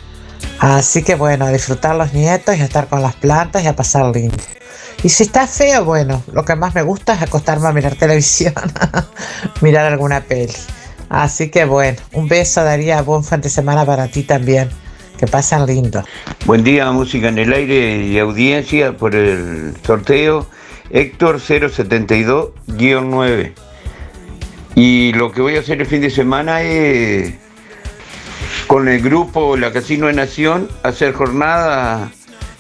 [0.59, 3.77] Así que bueno, a disfrutar los nietos y a estar con las plantas y a
[3.77, 4.37] pasar lindo.
[5.03, 8.55] Y si está feo, bueno, lo que más me gusta es acostarme a mirar televisión,
[9.61, 10.53] mirar alguna peli.
[11.09, 14.69] Así que bueno, un beso daría buen fin de semana para ti también.
[15.17, 16.05] Que pasen lindo.
[16.47, 20.47] Buen día, música en el aire y audiencia por el sorteo
[20.91, 23.53] Héctor 072-9.
[24.77, 27.33] Y lo que voy a hacer el fin de semana es
[28.69, 32.13] con el grupo La Casino de Nación hacer jornada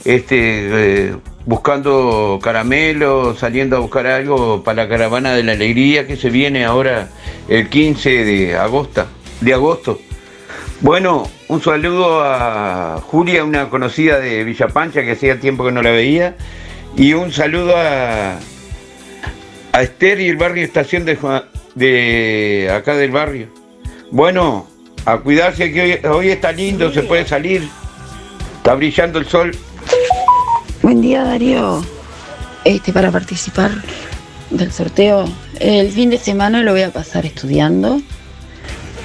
[0.07, 6.17] este, eh, buscando caramelos, saliendo a buscar algo para la caravana de la alegría que
[6.17, 7.11] se viene ahora
[7.47, 9.07] el 15 de agosto.
[9.43, 10.01] De agosto.
[10.81, 15.83] Bueno, un saludo a Julia, una conocida de Villa Pancha que hacía tiempo que no
[15.83, 16.37] la veía.
[16.97, 18.39] Y un saludo a,
[19.73, 21.19] a Esther y el barrio Estación de,
[21.75, 23.49] de acá del barrio.
[24.11, 24.67] Bueno,
[25.09, 27.67] a cuidarse que hoy, hoy está lindo, se puede salir.
[28.59, 29.57] Está brillando el sol.
[30.83, 31.83] Buen día Darío.
[32.65, 33.71] Este para participar
[34.51, 35.25] del sorteo.
[35.61, 38.03] El fin de semana lo voy a pasar estudiando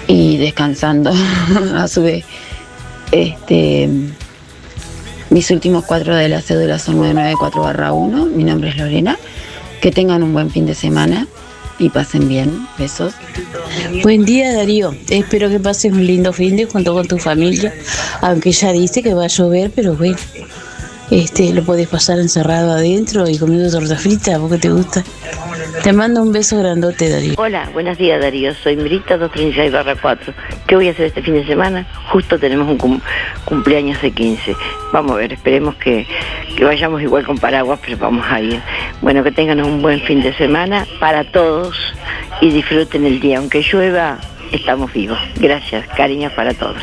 [0.08, 1.14] y descansando
[1.76, 2.26] a su vez.
[3.14, 3.88] Este
[5.30, 8.30] Mis últimos cuatro de la cédula son 994-1.
[8.32, 9.18] Mi nombre es Lorena.
[9.82, 11.28] Que tengan un buen fin de semana
[11.80, 12.68] y pasen bien.
[12.78, 13.14] Besos.
[14.04, 17.74] Buen día Darío, espero que pases un lindo fin de junto con tu familia,
[18.22, 20.18] aunque ya dice que va a llover, pero bueno,
[21.12, 25.04] este lo podés pasar encerrado adentro y comiendo torta frita, porque te gusta.
[25.84, 27.34] Te mando un beso grandote Darío.
[27.38, 30.34] Hola, buenos días Darío, soy Mirita 236 4.
[30.68, 31.86] ¿Qué voy a hacer este fin de semana?
[32.12, 33.02] Justo tenemos un cum-
[33.46, 34.56] cumpleaños de 15.
[34.92, 36.08] Vamos a ver, esperemos que,
[36.56, 38.62] que vayamos igual con paraguas, pero vamos a ir.
[39.02, 41.76] Bueno, que tengan un buen fin de semana para todos
[42.42, 43.40] y disfruten el día.
[43.40, 44.20] Aunque llueva,
[44.52, 45.20] estamos vivos.
[45.36, 46.82] Gracias, cariños para todos.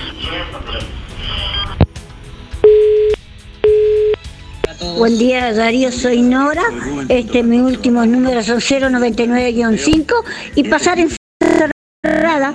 [4.80, 6.62] Buen día Darío, soy Nora.
[7.08, 10.24] Este, mis últimos números son 099-5
[10.54, 12.54] y pasar encerrada.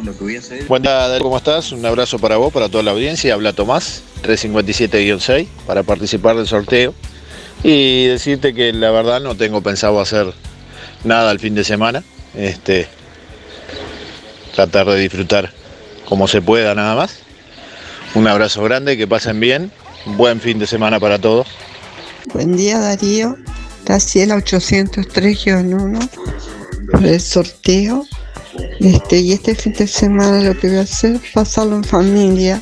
[0.67, 1.71] Buen día, Darío, ¿cómo estás?
[1.71, 3.36] Un abrazo para vos, para toda la audiencia.
[3.36, 6.95] Habla Tomás, 357-6, para participar del sorteo.
[7.63, 10.34] Y decirte que la verdad no tengo pensado hacer
[11.03, 12.03] nada el fin de semana.
[12.36, 12.88] Este,
[14.55, 15.51] tratar de disfrutar
[16.05, 17.19] como se pueda nada más.
[18.15, 19.71] Un abrazo grande, que pasen bien.
[20.05, 21.47] Buen fin de semana para todos.
[22.34, 23.38] Buen día Darío,
[23.86, 26.09] Graciela 803-1
[26.91, 28.05] por el sorteo.
[28.80, 32.61] Este, y este fin de semana lo que voy a hacer es pasarlo en familia,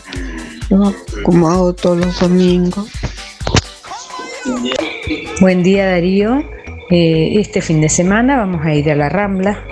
[1.23, 2.89] como hago todos los domingos.
[5.39, 6.43] Buen día Darío.
[6.89, 9.63] Eh, este fin de semana vamos a ir a la Rambla,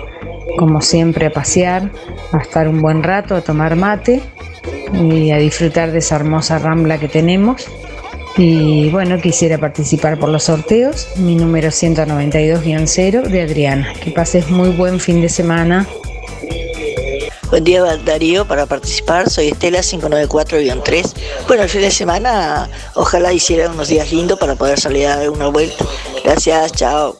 [0.58, 1.90] como siempre a pasear,
[2.32, 4.22] a estar un buen rato, a tomar mate
[4.94, 7.66] y a disfrutar de esa hermosa Rambla que tenemos.
[8.36, 11.08] Y bueno, quisiera participar por los sorteos.
[11.16, 13.92] Mi número 192-0 de Adriana.
[13.94, 15.86] Que pases muy buen fin de semana.
[17.50, 21.12] Buen día Darío, para participar soy Estela 594-3.
[21.46, 25.28] Bueno, el fin de semana ojalá hiciera unos días lindos para poder salir a dar
[25.28, 25.84] una vuelta.
[26.24, 27.18] Gracias, chao.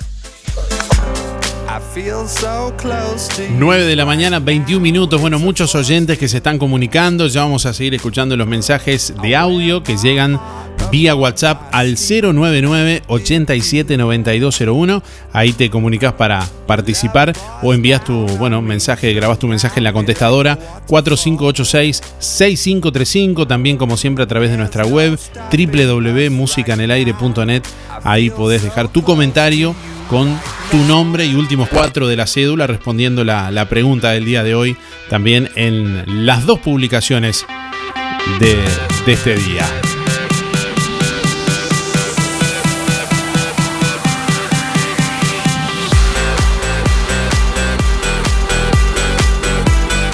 [3.58, 5.20] 9 de la mañana, 21 minutos.
[5.20, 7.26] Bueno, muchos oyentes que se están comunicando.
[7.26, 10.40] Ya vamos a seguir escuchando los mensajes de audio que llegan
[10.92, 15.02] vía WhatsApp al 099 879201.
[15.32, 17.32] Ahí te comunicas para participar
[17.62, 23.46] o envías tu, bueno, mensaje, grabas tu mensaje en la contestadora 4586-6535.
[23.48, 25.18] También, como siempre, a través de nuestra web
[25.50, 27.62] www.musicanelaire.net.
[28.04, 29.74] Ahí podés dejar tu comentario
[30.10, 30.38] con
[30.70, 34.76] tu nombre y últimos cuatro de la cédula respondiendo la, pregunta del día de hoy
[35.08, 37.46] también en las dos publicaciones
[38.38, 38.58] de
[39.06, 39.64] este día.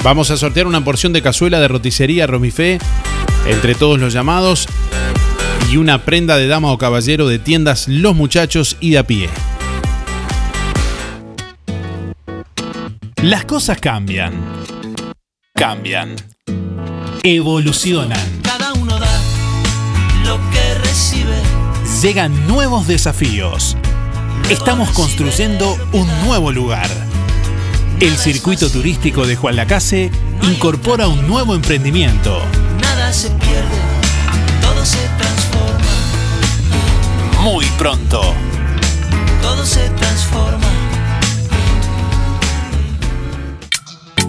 [0.03, 2.79] Vamos a sortear una porción de cazuela de roticería Romifé
[3.45, 4.67] entre todos los llamados
[5.71, 9.29] y una prenda de dama o caballero de tiendas Los Muchachos y de a pie.
[13.21, 14.33] Las cosas cambian.
[15.53, 16.15] Cambian.
[17.23, 18.41] Evolucionan.
[18.41, 19.21] Cada uno da
[20.23, 21.35] lo que recibe.
[22.01, 23.75] Llegan nuevos desafíos.
[24.49, 27.08] Estamos construyendo un nuevo lugar.
[27.99, 30.09] El circuito turístico de Juan Lacase
[30.43, 32.41] incorpora un nuevo emprendimiento.
[32.81, 33.77] Nada se pierde,
[34.61, 35.83] todo se transforma.
[37.41, 38.21] Muy pronto.
[39.41, 39.98] Todo se transforma.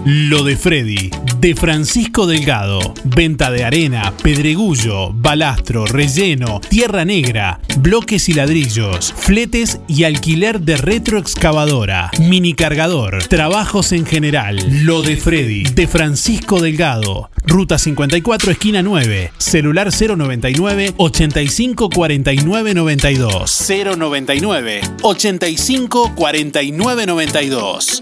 [0.03, 2.79] Lo de Freddy, de Francisco Delgado.
[3.03, 10.77] Venta de arena, pedregullo, balastro, relleno, tierra negra, bloques y ladrillos, fletes y alquiler de
[10.77, 14.57] retroexcavadora, mini cargador, trabajos en general.
[14.83, 17.29] Lo de Freddy, de Francisco Delgado.
[17.45, 19.33] Ruta 54, esquina 9.
[19.37, 23.67] Celular 099 85 49 92.
[23.97, 28.01] 099 85 49 92.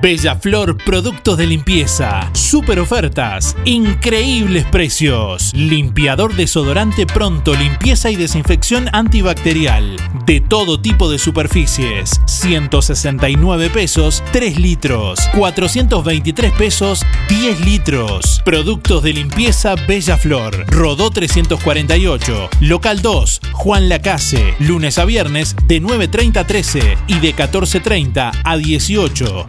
[0.00, 2.30] Bella Flor Productos de Limpieza.
[2.32, 3.56] Super ofertas.
[3.64, 5.52] Increíbles precios.
[5.54, 7.52] Limpiador desodorante pronto.
[7.54, 9.96] Limpieza y desinfección antibacterial.
[10.24, 12.20] De todo tipo de superficies.
[12.26, 15.18] 169 pesos 3 litros.
[15.36, 18.40] 423 pesos 10 litros.
[18.44, 20.64] Productos de limpieza Bella Flor.
[20.68, 22.50] Rodó 348.
[22.60, 23.40] Local 2.
[23.52, 24.54] Juan Lacase.
[24.60, 29.48] Lunes a viernes de 9.30 a 13 y de 14.30 a 18.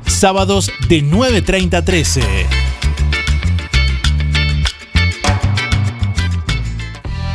[0.50, 2.22] De 9.30 a 13.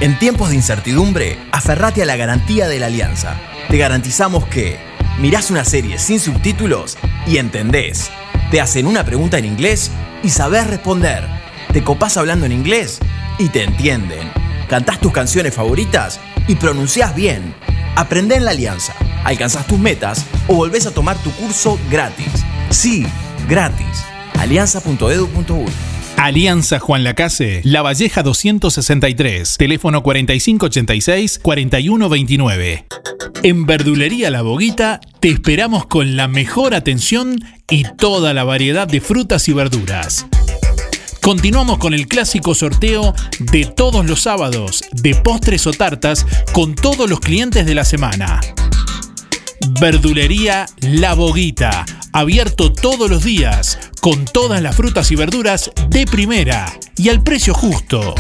[0.00, 3.36] En tiempos de incertidumbre, aferrate a la garantía de la Alianza.
[3.68, 4.78] Te garantizamos que
[5.20, 8.10] mirás una serie sin subtítulos y entendés.
[8.50, 9.92] Te hacen una pregunta en inglés
[10.24, 11.24] y sabés responder.
[11.72, 12.98] te copás hablando en inglés
[13.38, 14.28] y te entienden.
[14.68, 17.54] Cantás tus canciones favoritas y pronunciás bien.
[17.94, 18.92] Aprende en la Alianza,
[19.22, 22.44] alcanzás tus metas o volvés a tomar tu curso gratis.
[22.74, 23.06] Sí,
[23.48, 24.04] gratis.
[24.36, 25.72] alianza.edu.uy
[26.16, 32.84] Alianza Juan Lacase, La Valleja 263, teléfono 4586-4129.
[33.44, 37.38] En Verdulería La Boguita te esperamos con la mejor atención
[37.70, 40.26] y toda la variedad de frutas y verduras.
[41.22, 47.08] Continuamos con el clásico sorteo de todos los sábados de postres o tartas con todos
[47.08, 48.40] los clientes de la semana.
[49.68, 56.66] Verdulería La Boguita, abierto todos los días, con todas las frutas y verduras de primera
[56.96, 58.14] y al precio justo.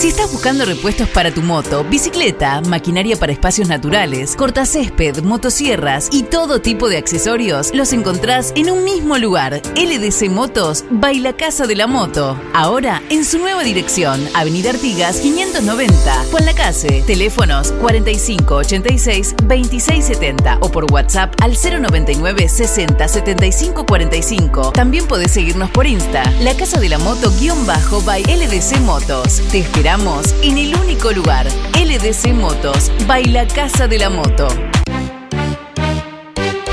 [0.00, 6.22] Si estás buscando repuestos para tu moto, bicicleta, maquinaria para espacios naturales, cortacésped, motosierras y
[6.22, 9.60] todo tipo de accesorios, los encontrás en un mismo lugar.
[9.76, 12.40] LDC Motos, Baila Casa de la Moto.
[12.54, 17.04] Ahora en su nueva dirección, Avenida Artigas 590, Juan Lacase.
[17.06, 24.72] Teléfonos 4586 2670 o por WhatsApp al 099 60 75 45.
[24.72, 29.42] También podés seguirnos por Insta, La Casa de la Moto guion bajo by LDC Motos.
[29.52, 29.89] Te esperamos
[30.42, 34.46] en el único lugar, LDC Motos, Baila Casa de la Moto.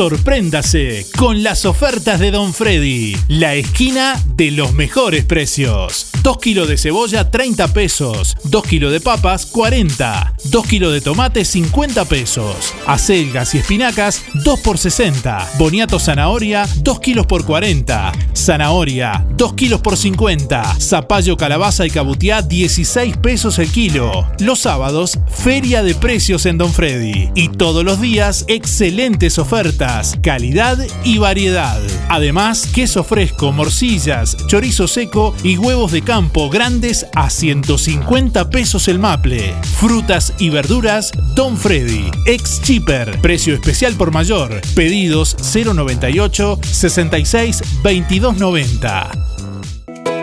[0.00, 6.06] Sorpréndase con las ofertas de Don Freddy, la esquina de los mejores precios.
[6.22, 11.44] 2 kilos de cebolla 30 pesos, 2 kilos de papas 40, 2 kilos de tomate
[11.44, 19.26] 50 pesos, acelgas y espinacas 2 por 60, boniato zanahoria 2 kilos por 40, zanahoria
[19.36, 24.26] 2 kilos por 50, zapallo calabaza y cabutiá 16 pesos el kilo.
[24.38, 27.30] Los sábados, feria de precios en Don Freddy.
[27.34, 29.89] Y todos los días excelentes ofertas,
[30.22, 31.80] calidad y variedad.
[32.08, 38.98] Además, queso fresco, morcillas, chorizo seco y huevos de campo grandes a 150 pesos el
[38.98, 39.54] maple.
[39.78, 42.10] Frutas y verduras Don Freddy.
[42.26, 43.20] Ex Cheaper.
[43.20, 44.60] Precio especial por mayor.
[44.74, 49.10] Pedidos 098 66 2290.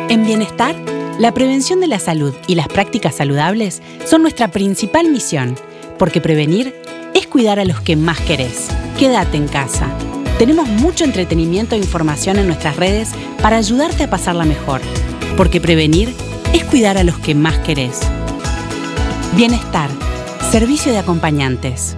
[0.10, 0.76] En Bienestar,
[1.20, 5.56] la prevención de la salud y las prácticas saludables son nuestra principal misión,
[5.98, 6.74] porque prevenir
[7.18, 8.68] es cuidar a los que más querés.
[9.00, 9.90] Quédate en casa.
[10.38, 13.10] Tenemos mucho entretenimiento e información en nuestras redes
[13.42, 14.82] para ayudarte a pasarla mejor,
[15.36, 16.14] porque prevenir
[16.54, 18.02] es cuidar a los que más querés.
[19.36, 19.90] Bienestar,
[20.52, 21.98] servicio de acompañantes.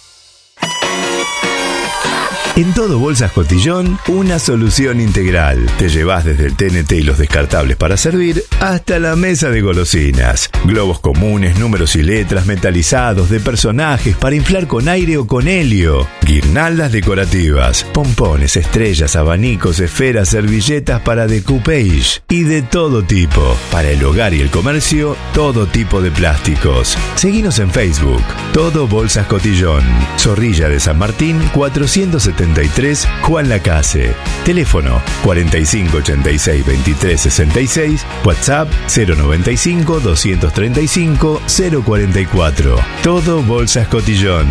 [2.56, 5.66] En todo Bolsas Cotillón, una solución integral.
[5.76, 10.50] Te llevas desde el TNT y los descartables para servir hasta la mesa de golosinas.
[10.64, 16.06] Globos comunes, números y letras metalizados de personajes para inflar con aire o con helio.
[16.24, 23.56] Guirnaldas decorativas, pompones, estrellas, abanicos, esferas, servilletas para decoupage y de todo tipo.
[23.72, 26.96] Para el hogar y el comercio, todo tipo de plásticos.
[27.16, 28.22] Seguinos en Facebook.
[28.52, 29.82] Todo Bolsas Cotillón.
[30.18, 32.43] Zorrilla de San Martín 470
[33.22, 34.14] Juan Lacase.
[34.44, 41.40] Teléfono 4586 2366, WhatsApp 095 235
[41.84, 42.76] 044.
[43.02, 44.46] Todo Bolsas Cotillón.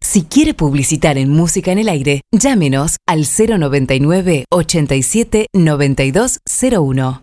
[0.00, 7.22] Si quiere publicitar en Música en el Aire, llámenos al 099 87 9201.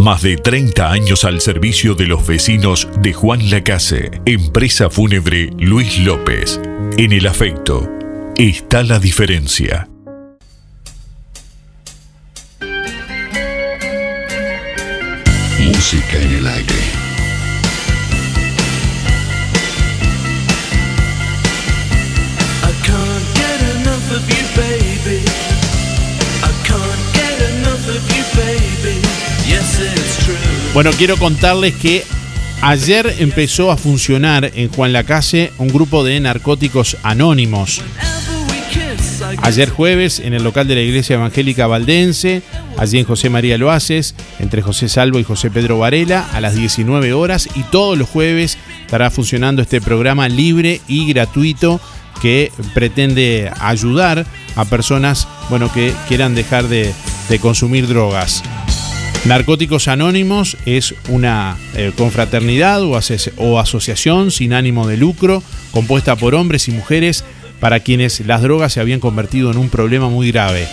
[0.00, 4.10] Más de 30 años al servicio de los vecinos de Juan Lacase.
[4.24, 6.58] Empresa fúnebre Luis López.
[6.96, 7.86] En el afecto
[8.38, 9.90] está la diferencia.
[15.58, 16.74] Música en el aire.
[22.62, 25.49] I can't get enough of you, baby.
[30.72, 32.04] Bueno, quiero contarles que
[32.62, 37.82] ayer empezó a funcionar en Juan Lacase un grupo de narcóticos anónimos.
[39.42, 42.42] Ayer jueves en el local de la Iglesia Evangélica Valdense,
[42.78, 47.14] allí en José María Loaces, entre José Salvo y José Pedro Varela, a las 19
[47.14, 51.80] horas y todos los jueves estará funcionando este programa libre y gratuito
[52.22, 56.92] que pretende ayudar a personas bueno, que quieran dejar de,
[57.28, 58.44] de consumir drogas.
[59.26, 65.42] Narcóticos Anónimos es una eh, confraternidad o, asociación sin ánimo de lucro
[65.72, 67.22] compuesta por hombres y mujeres
[67.60, 70.66] para quienes las drogas se habían convertido en un problema muy grave.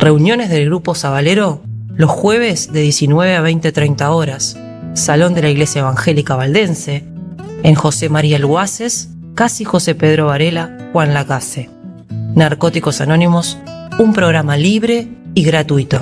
[0.00, 1.60] Reuniones del Grupo Sabalero
[1.94, 4.58] los jueves de 19 a 20-30 horas.
[4.94, 7.04] Salón de la Iglesia Evangélica Valdense.
[7.62, 11.68] En José María Luaces, casi José Pedro Varela, Juan Lacase.
[12.34, 13.58] Narcóticos Anónimos,
[13.98, 16.00] un programa libre y gratuito.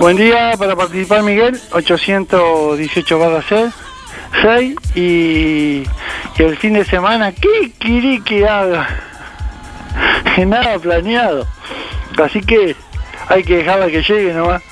[0.00, 5.86] Buen día para participar Miguel, 818 barra 6 y, y
[6.38, 8.88] el fin de semana, ¿qué quiere que haga?
[10.46, 11.46] Nada planeado.
[12.16, 12.74] Así que
[13.28, 14.62] hay que dejarla que llegue nomás.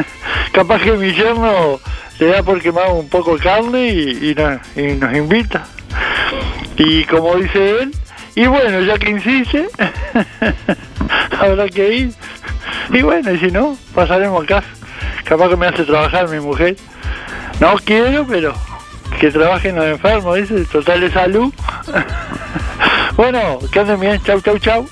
[0.52, 1.78] Capaz que mi yerno
[2.18, 5.66] le da por quemar un poco de carne y, y nos invita.
[6.78, 7.92] Y como dice él,
[8.34, 9.68] y bueno, ya que insiste,
[11.38, 12.14] habrá que ir.
[12.92, 14.62] Y bueno, y si no, pasaremos acá.
[15.24, 16.76] Capaz que me hace trabajar mi mujer.
[17.60, 18.54] No quiero, pero
[19.20, 21.52] que trabajen los enfermos, dice, total de salud.
[23.16, 24.88] bueno, que anden bien, chau, chau, chau.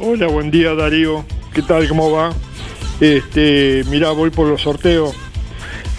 [0.00, 1.24] Hola, buen día Darío.
[1.52, 1.88] ¿Qué tal?
[1.88, 2.32] ¿Cómo va?
[3.00, 5.14] Este, mira, voy por los sorteos.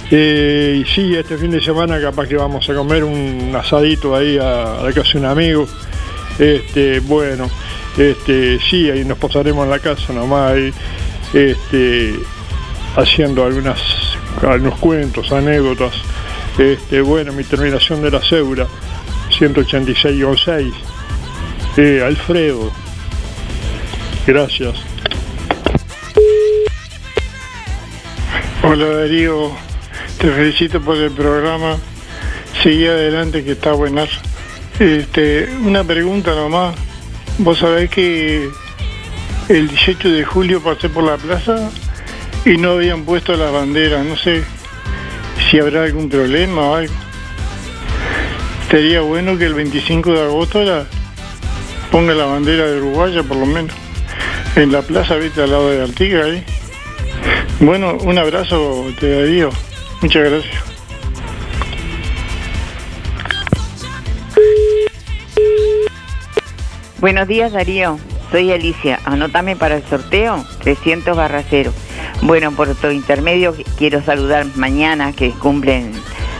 [0.09, 4.37] Eh, y sí, este fin de semana capaz que vamos a comer un asadito ahí
[4.37, 5.67] a, a la casa de un amigo.
[6.41, 7.47] Este, bueno,
[7.95, 10.55] este, sí, ahí nos posaremos en la casa nomás,
[11.35, 12.15] este,
[12.95, 13.79] haciendo algunas,
[14.41, 15.93] algunos cuentos, anécdotas.
[16.57, 18.65] Este, bueno, mi terminación de la cédula,
[19.29, 20.73] 186-6.
[21.77, 22.71] Eh, Alfredo,
[24.25, 24.73] gracias.
[28.63, 29.51] Hola Darío,
[30.17, 31.77] te felicito por el programa.
[32.63, 34.30] Seguí adelante que está buenazo.
[34.81, 36.75] Este, una pregunta nomás.
[37.37, 38.49] Vos sabés que
[39.47, 41.69] el 18 de julio pasé por la plaza
[42.45, 44.03] y no habían puesto las banderas.
[44.03, 44.43] No sé
[45.47, 46.93] si habrá algún problema o algo.
[48.71, 50.87] Sería bueno que el 25 de agosto la,
[51.91, 53.75] ponga la bandera de Uruguaya por lo menos.
[54.55, 56.43] En la plaza, viste, al lado de Artigas ahí.
[57.59, 59.47] Bueno, un abrazo te daría.
[60.01, 60.70] Muchas gracias.
[67.01, 67.97] Buenos días Darío,
[68.29, 71.73] soy Alicia, anótame para el sorteo 300 barra 0.
[72.21, 75.93] Bueno, por tu intermedio quiero saludar mañana que cumplen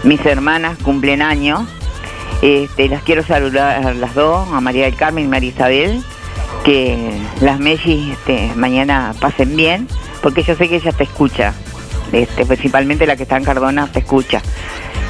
[0.03, 1.61] mis hermanas, cumplen años.
[2.43, 6.03] Este, las quiero saludar a las dos, a María del Carmen y María Isabel,
[6.63, 7.09] que
[7.41, 9.87] las Mellis este, mañana pasen bien,
[10.21, 11.55] porque yo sé que ella te escucha,
[12.11, 14.43] este, principalmente la que está en Cardona te escucha.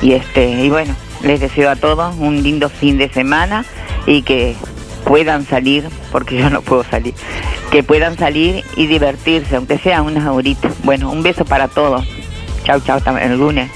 [0.01, 3.65] Y este, y bueno, les deseo a todos un lindo fin de semana
[4.07, 4.55] y que
[5.05, 7.13] puedan salir, porque yo no puedo salir,
[7.71, 10.73] que puedan salir y divertirse, aunque sea unas horitas.
[10.83, 12.05] Bueno, un beso para todos.
[12.63, 13.69] Chau, chau, hasta el lunes.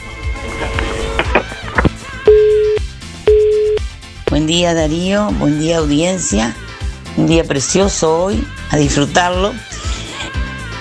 [4.29, 6.55] Buen día Darío, buen día audiencia.
[7.15, 9.53] Un día precioso hoy, a disfrutarlo.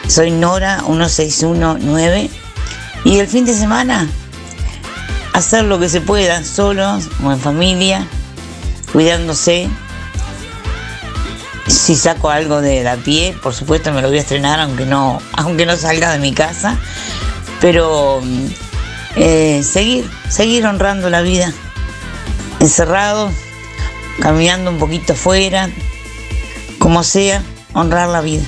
[0.09, 2.31] Soy Nora 1619
[3.05, 4.09] y el fin de semana
[5.35, 8.07] hacer lo que se pueda, solos o en familia,
[8.93, 9.69] cuidándose.
[11.67, 15.21] Si saco algo de la pie, por supuesto me lo voy a estrenar aunque no,
[15.33, 16.79] aunque no salga de mi casa.
[17.61, 18.21] Pero
[19.17, 21.53] eh, seguir, seguir honrando la vida.
[22.61, 23.31] Encerrado,
[24.21, 25.69] caminando un poquito afuera,
[26.79, 27.43] como sea,
[27.73, 28.45] honrar la vida.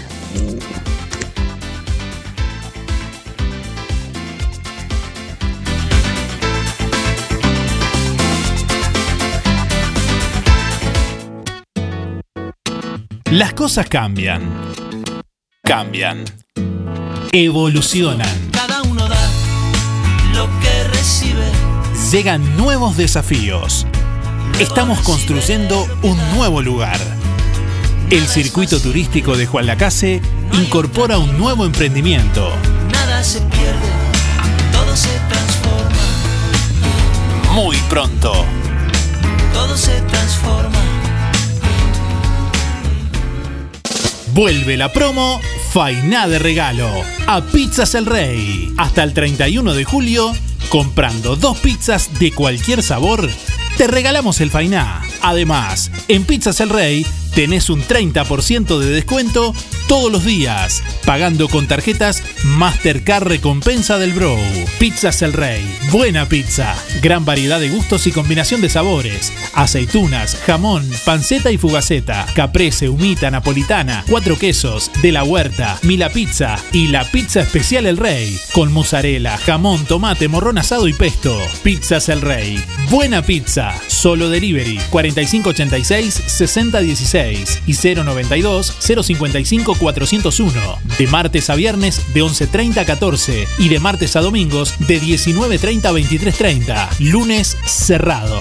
[13.37, 14.51] Las cosas cambian.
[15.63, 16.25] Cambian.
[17.33, 18.27] Evolucionan.
[18.51, 19.31] Cada uno da
[20.33, 21.45] lo que recibe.
[22.11, 23.87] Llegan nuevos desafíos.
[24.59, 26.99] Estamos construyendo un nuevo lugar.
[28.09, 30.23] El circuito turístico de Juan Lacase
[30.55, 32.51] incorpora un nuevo emprendimiento.
[32.91, 33.91] Nada se pierde,
[34.73, 36.07] todo se transforma,
[37.53, 38.47] Muy pronto.
[39.53, 40.96] todo se transforma.
[44.37, 45.41] Vuelve la promo
[45.73, 46.87] Fainá de regalo
[47.27, 48.71] a Pizzas El Rey.
[48.77, 50.31] Hasta el 31 de julio,
[50.69, 53.31] comprando dos pizzas de cualquier sabor,
[53.79, 55.01] te regalamos el Fainá.
[55.23, 57.07] Además, en Pizzas El Rey
[57.37, 59.55] tenés un 30% de descuento
[59.89, 64.39] todos los días, pagando con tarjetas Mastercard Recompensa del Bro.
[64.79, 65.63] Pizzas El Rey,
[65.93, 72.27] buena pizza, gran variedad de gustos y combinación de sabores, aceitunas, jamón, panceta y fugaceta,
[72.35, 77.99] caprese, humita, napolitana, cuatro quesos, de la huerta, mila pizza y la pizza especial El
[77.99, 81.39] Rey, con mozzarella, jamón, tomate, morrón asado y pesto.
[81.63, 82.59] Pizzas El Rey,
[82.89, 86.23] buena pizza, solo delivery 4586
[87.35, 90.79] 6016 y 092 055 401.
[90.99, 95.85] De martes a viernes de 11.30 a 14 y de martes a domingos de 19.30
[95.87, 97.11] a 23.30.
[97.11, 98.41] Lunes cerrado.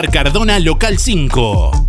[0.00, 1.88] Cardona, local 5.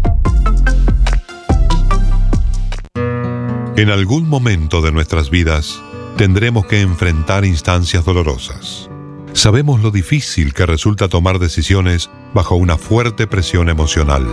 [3.78, 5.82] En algún momento de nuestras vidas
[6.18, 8.90] tendremos que enfrentar instancias dolorosas.
[9.32, 14.28] Sabemos lo difícil que resulta tomar decisiones bajo una fuerte presión emocional.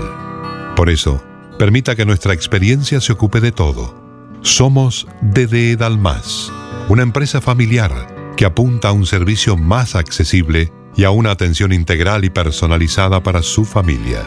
[0.75, 1.23] Por eso,
[1.57, 3.95] permita que nuestra experiencia se ocupe de todo.
[4.43, 6.53] Somos DDE Dalmas,
[6.89, 12.27] una empresa familiar que apunta a un servicio más accesible y a una atención integral
[12.27, 14.23] y personalizada para su familia.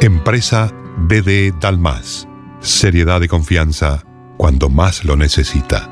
[0.00, 0.72] Empresa
[1.06, 2.26] DDE Dalmas.
[2.58, 4.02] Seriedad y confianza
[4.38, 5.90] cuando más lo necesita.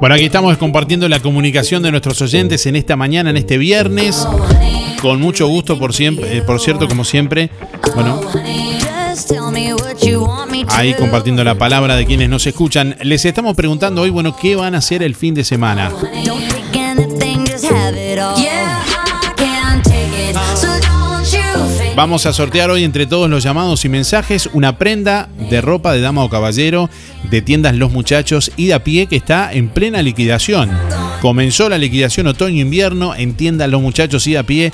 [0.00, 4.28] Bueno, aquí estamos compartiendo la comunicación de nuestros oyentes en esta mañana, en este viernes.
[5.02, 7.50] Con mucho gusto, por, siempre, eh, por cierto, como siempre.
[7.96, 8.20] Bueno,
[10.68, 12.96] ahí compartiendo la palabra de quienes nos escuchan.
[13.02, 15.90] Les estamos preguntando hoy, bueno, ¿qué van a hacer el fin de semana?
[21.96, 26.00] Vamos a sortear hoy entre todos los llamados y mensajes una prenda de ropa de
[26.00, 26.88] dama o caballero
[27.30, 30.70] de tiendas Los Muchachos y de a pie que está en plena liquidación.
[31.20, 34.72] Comenzó la liquidación otoño-invierno en tiendas Los Muchachos y de a pie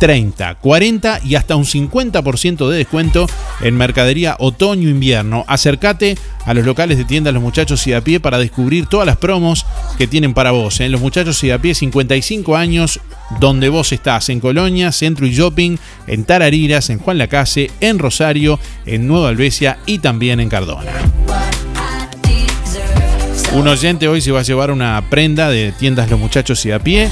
[0.00, 3.26] 30, 40 y hasta un 50% de descuento
[3.60, 5.44] en mercadería otoño-invierno.
[5.46, 9.18] Acércate a los locales de tiendas Los Muchachos y a pie para descubrir todas las
[9.18, 9.66] promos
[9.98, 10.80] que tienen para vos.
[10.80, 12.98] En Los Muchachos y a pie 55 años,
[13.40, 15.76] donde vos estás, en Colonia, Centro y Shopping,
[16.06, 20.92] en Tarariras, en Juan Lacase, en Rosario, en Nueva Albesia y también en Cardona.
[23.52, 26.78] Un oyente hoy se va a llevar una prenda de tiendas Los Muchachos y a
[26.78, 27.10] pie.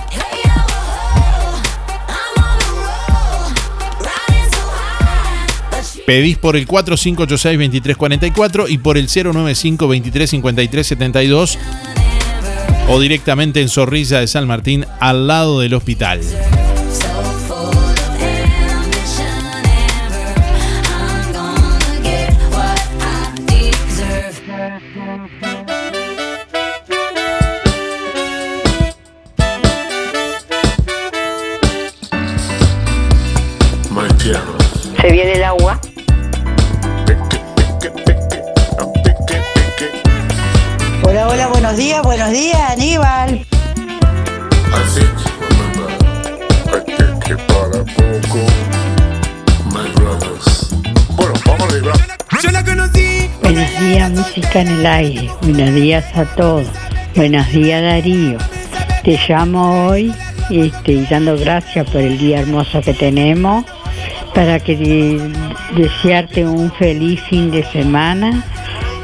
[6.07, 11.57] Pedís por el 4586-2344 y por el 095-2353-72
[12.89, 16.21] o directamente en Zorrilla de San Martín al lado del hospital.
[35.01, 35.34] Se viene
[41.95, 43.47] días, buenos días, Aníbal.
[53.43, 55.31] Buenos días, música en el aire.
[55.43, 56.67] Buenos días a todos.
[57.15, 58.39] Buenos días, Darío.
[59.05, 60.13] Te llamo hoy
[60.51, 63.65] este, y dando gracias por el día hermoso que tenemos
[64.35, 65.33] para que de-
[65.77, 68.43] desearte un feliz fin de semana,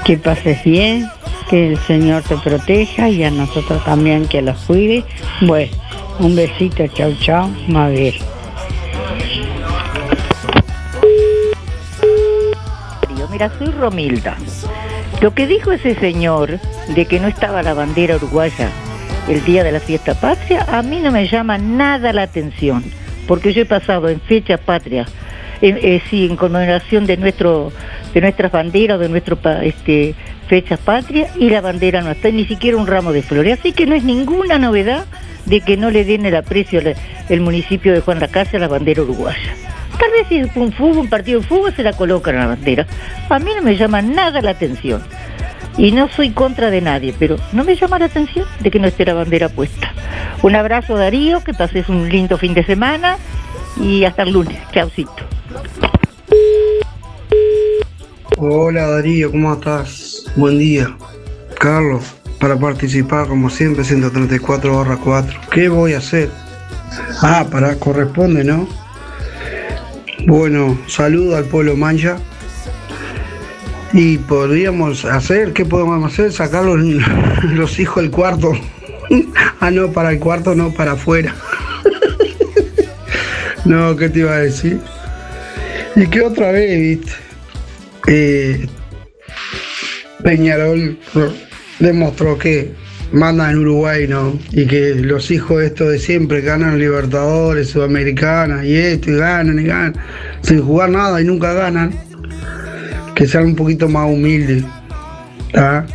[0.04, 1.08] que pases bien,
[1.50, 5.04] que el Señor te proteja y a nosotros también que los cuide.
[5.40, 5.72] Bueno,
[6.20, 8.14] un besito, chau chau, Mabel.
[13.32, 14.36] Mira, soy Romilda.
[15.20, 16.60] Lo que dijo ese señor
[16.94, 18.68] de que no estaba la bandera uruguaya
[19.28, 22.84] el día de la fiesta patria, a mí no me llama nada la atención,
[23.26, 25.06] porque yo he pasado en fecha patria,
[25.62, 27.70] eh, sí, en conmemoración de nuestro
[28.14, 30.14] de nuestras banderas, de nuestro pa- este,
[30.48, 33.58] fechas patria, y la bandera no está, ni siquiera un ramo de flores.
[33.58, 35.04] Así que no es ninguna novedad
[35.46, 36.94] de que no le den el aprecio al
[37.28, 39.54] el municipio de Juan Lacase a la bandera uruguaya.
[39.98, 42.46] Tal vez si es un fútbol, un partido de fútbol, se la colocan a la
[42.48, 42.86] bandera.
[43.28, 45.02] A mí no me llama nada la atención.
[45.78, 48.88] Y no soy contra de nadie, pero no me llama la atención de que no
[48.88, 49.92] esté la bandera puesta.
[50.42, 53.16] Un abrazo Darío, que pases un lindo fin de semana
[53.80, 54.58] y hasta el lunes.
[54.72, 55.24] Chaucito.
[58.42, 60.24] Hola Darío, ¿cómo estás?
[60.34, 60.96] Buen día.
[61.58, 62.02] Carlos,
[62.38, 65.40] para participar como siempre 134 barra 4.
[65.52, 66.30] ¿Qué voy a hacer?
[67.20, 68.66] Ah, para corresponde, ¿no?
[70.26, 72.16] Bueno, saludo al pueblo mancha.
[73.92, 76.32] Y podríamos hacer, ¿qué podemos hacer?
[76.32, 76.80] Sacar los,
[77.42, 78.52] los hijos del cuarto.
[79.60, 81.34] ah, no, para el cuarto, no, para afuera.
[83.66, 84.80] no, ¿qué te iba a decir?
[85.94, 87.29] Y que otra vez, viste,
[88.06, 88.66] eh,
[90.22, 91.32] Peñarol ro-
[91.78, 92.72] demostró que
[93.12, 94.38] manda en Uruguay, ¿no?
[94.52, 99.64] Y que los hijos estos de siempre ganan Libertadores, Sudamericana y esto, y ganan y
[99.64, 99.96] ganan,
[100.42, 101.92] sin jugar nada y nunca ganan.
[103.14, 104.64] Que sean un poquito más humildes,
[105.52, 105.86] ¿tá?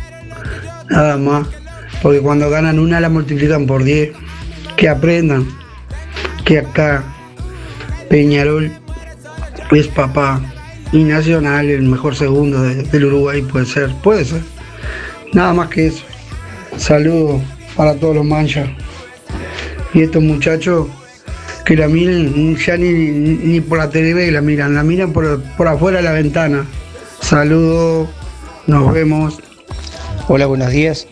[0.90, 1.48] Nada más.
[2.02, 4.10] Porque cuando ganan una la multiplican por 10.
[4.76, 5.46] Que aprendan
[6.44, 7.02] que acá
[8.10, 8.70] Peñarol
[9.72, 10.40] es papá
[10.92, 14.40] y Nacional el mejor segundo de- del Uruguay puede ser, puede ser.
[15.32, 16.04] Nada más que eso.
[16.76, 17.42] Saludos
[17.74, 18.68] para todos los manchas.
[19.94, 20.86] Y estos muchachos
[21.64, 25.66] que la miren ya ni, ni por la TV la miran, la miran por, por
[25.68, 26.64] afuera de la ventana.
[27.20, 28.08] Saludos,
[28.66, 29.38] nos vemos.
[30.28, 31.06] Hola, buenos días.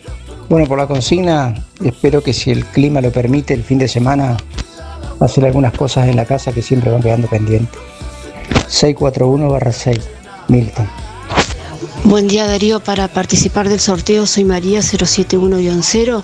[0.49, 4.37] Bueno, por la consigna, espero que si el clima lo permite, el fin de semana,
[5.21, 7.81] hacer algunas cosas en la casa que siempre van quedando pendientes.
[8.69, 10.01] 641-6,
[10.49, 10.89] Milton.
[12.05, 16.23] Buen día Darío, para participar del sorteo soy María 071-0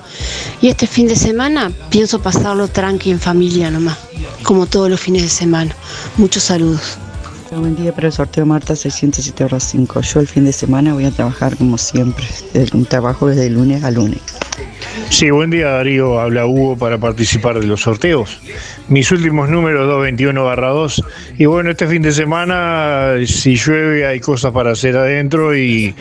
[0.61, 3.97] y este fin de semana pienso pasarlo tranqui en familia nomás,
[4.43, 5.75] como todos los fines de semana.
[6.19, 6.99] Muchos saludos.
[7.51, 10.01] Buen día para el sorteo Marta 607 horas 5.
[10.03, 12.25] Yo el fin de semana voy a trabajar como siempre.
[12.73, 14.21] Un trabajo desde lunes a lunes.
[15.09, 18.41] Sí, buen día Darío, habla Hugo para participar de los sorteos.
[18.89, 21.05] Mis últimos números 221 2
[21.39, 25.95] y bueno, este fin de semana si llueve hay cosas para hacer adentro y,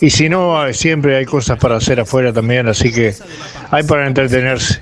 [0.00, 3.14] y si no, siempre hay cosas para hacer afuera también, así que
[3.70, 4.80] hay para entretenerse.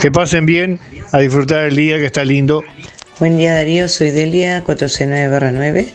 [0.00, 0.78] Que pasen bien,
[1.12, 2.62] a disfrutar el día que está lindo.
[3.18, 5.88] Buen día Darío, soy Delia 409-9.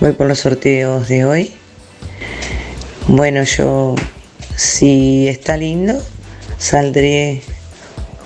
[0.00, 1.54] Voy por los sorteos de hoy.
[3.06, 3.94] Bueno, yo
[4.56, 6.02] si está lindo,
[6.58, 7.42] saldré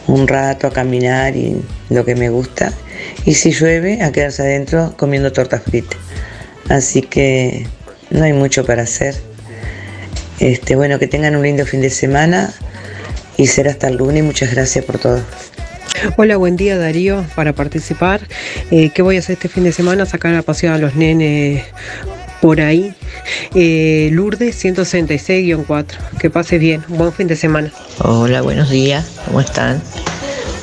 [0.07, 1.61] un rato a caminar y
[1.91, 2.73] lo que me gusta.
[3.25, 5.99] Y si llueve, a quedarse adentro comiendo tortas fritas.
[6.69, 7.67] Así que
[8.11, 9.15] no hay mucho para hacer.
[10.41, 12.53] Este, bueno, que tengan un lindo fin de semana
[13.37, 14.23] y será hasta el lunes.
[14.25, 15.21] Muchas gracias por todo.
[16.17, 18.21] Hola, buen día Darío, para participar.
[18.71, 20.07] Eh, ¿Qué voy a hacer este fin de semana?
[20.07, 21.65] Sacar a pasear a los nenes
[22.41, 22.95] por ahí.
[23.55, 25.87] Eh, Lourdes 166-4.
[26.19, 26.83] Que pase bien.
[26.89, 27.73] Buen fin de semana.
[27.99, 29.07] Hola, buenos días.
[29.27, 29.83] ¿Cómo están?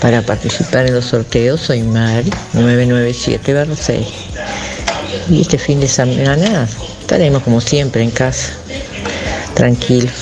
[0.02, 4.06] Para participar en los sorteos soy Mari 997-6.
[5.30, 6.68] Y este fin de semana
[7.02, 8.54] estaremos como siempre en casa,
[9.54, 10.14] tranquilos.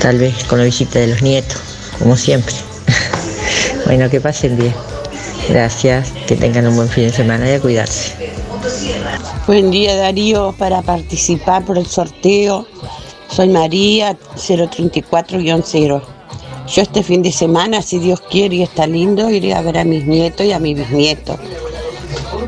[0.00, 1.58] Tal vez con la visita de los nietos,
[1.98, 2.54] como siempre.
[3.86, 4.74] bueno, que pasen bien.
[5.48, 8.25] Gracias, que tengan un buen fin de semana y a cuidarse.
[9.46, 12.66] Buen día Darío, para participar por el sorteo
[13.28, 16.02] soy María 034-0.
[16.68, 19.84] Yo este fin de semana, si Dios quiere y está lindo, iré a ver a
[19.84, 21.38] mis nietos y a mis bisnietos,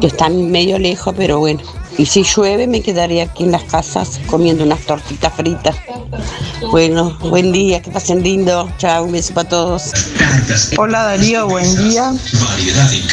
[0.01, 1.61] que están medio lejos, pero bueno.
[1.99, 5.75] Y si llueve me quedaré aquí en las casas comiendo unas tortitas fritas.
[6.71, 8.71] Bueno, buen día, que pasen lindo.
[8.79, 9.91] Chao, un beso para todos.
[10.77, 12.13] Hola Darío, buen día.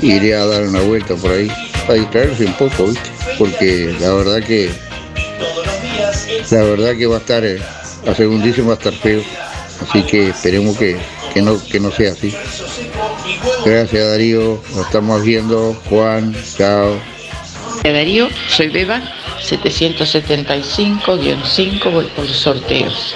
[0.01, 1.51] iré a dar una vuelta por ahí,
[1.89, 3.11] a distraerse un poco, ¿viste?
[3.39, 4.86] Porque la verdad que
[6.51, 7.61] la verdad que va a estar, eh,
[8.07, 9.23] a segundísimo va a estar feo.
[9.89, 10.97] Así que esperemos que,
[11.35, 12.35] que no, que no sea así.
[13.65, 15.75] Gracias Darío, nos estamos viendo.
[15.89, 16.99] Juan, chao.
[17.93, 19.03] Darío, soy Beba,
[19.41, 23.15] 775-5, voy por sorteos.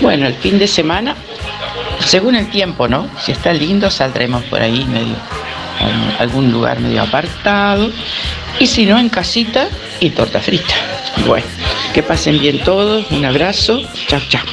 [0.00, 1.14] Bueno, el fin de semana,
[2.04, 3.08] según el tiempo, ¿no?
[3.20, 5.16] Si está lindo, saldremos por ahí medio,
[6.18, 7.90] algún lugar medio apartado.
[8.58, 9.68] Y si no, en casita
[10.00, 10.74] y torta frita.
[11.26, 11.46] Bueno,
[11.96, 14.44] que pasen bien todos, un abrazo, chao, chao.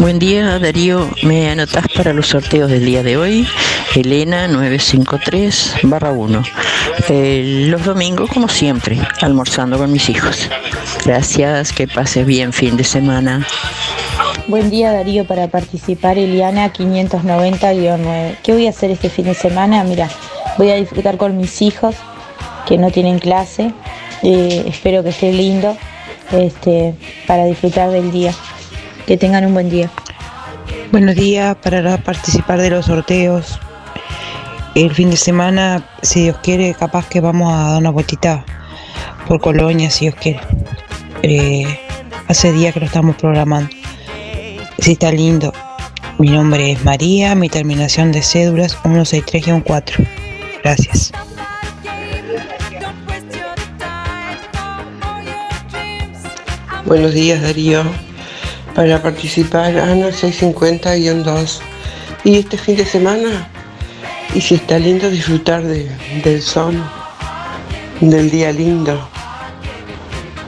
[0.00, 1.08] Buen día, Darío.
[1.22, 3.46] ¿Me anotás para los sorteos del día de hoy?
[3.94, 6.44] Elena 953-1.
[7.10, 10.50] Eh, los domingos, como siempre, almorzando con mis hijos.
[11.04, 13.46] Gracias, que pases bien fin de semana.
[14.48, 18.38] Buen día Darío para participar Eliana 590-9.
[18.42, 19.84] ¿Qué voy a hacer este fin de semana?
[19.84, 20.08] Mira,
[20.58, 21.94] voy a disfrutar con mis hijos
[22.66, 23.72] que no tienen clase.
[24.24, 25.76] Espero que esté lindo
[26.32, 26.94] este,
[27.26, 28.32] para disfrutar del día.
[29.06, 29.90] Que tengan un buen día.
[30.90, 33.60] Buenos días para participar de los sorteos.
[34.74, 38.44] El fin de semana, si Dios quiere, capaz que vamos a dar una vueltita
[39.28, 40.40] por Colonia, si Dios quiere.
[41.22, 41.78] Eh,
[42.26, 43.70] hace días que lo estamos programando.
[44.78, 45.52] Sí, está lindo.
[46.18, 50.06] Mi nombre es María, mi terminación de cédulas 163-4.
[50.62, 51.12] Gracias.
[56.86, 57.82] Buenos días Darío.
[58.74, 61.60] Para participar Ana 650-2.
[62.24, 63.48] Y este fin de semana,
[64.34, 65.90] y si está lindo disfrutar de-
[66.24, 66.74] del sol,
[68.00, 69.08] del día lindo.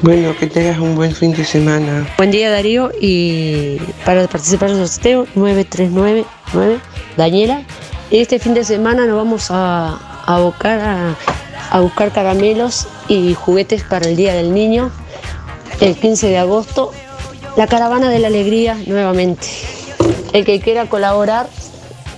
[0.03, 2.07] Bueno, que tengas un buen fin de semana.
[2.17, 6.79] Buen día Darío y para participar en el sorteo 9399
[7.17, 7.63] Daniela.
[8.11, 11.15] Este fin de semana nos vamos a abocar a,
[11.71, 14.91] a buscar caramelos y juguetes para el Día del Niño
[15.81, 16.93] el 15 de agosto.
[17.57, 19.47] La caravana de la alegría nuevamente.
[20.33, 21.49] El que quiera colaborar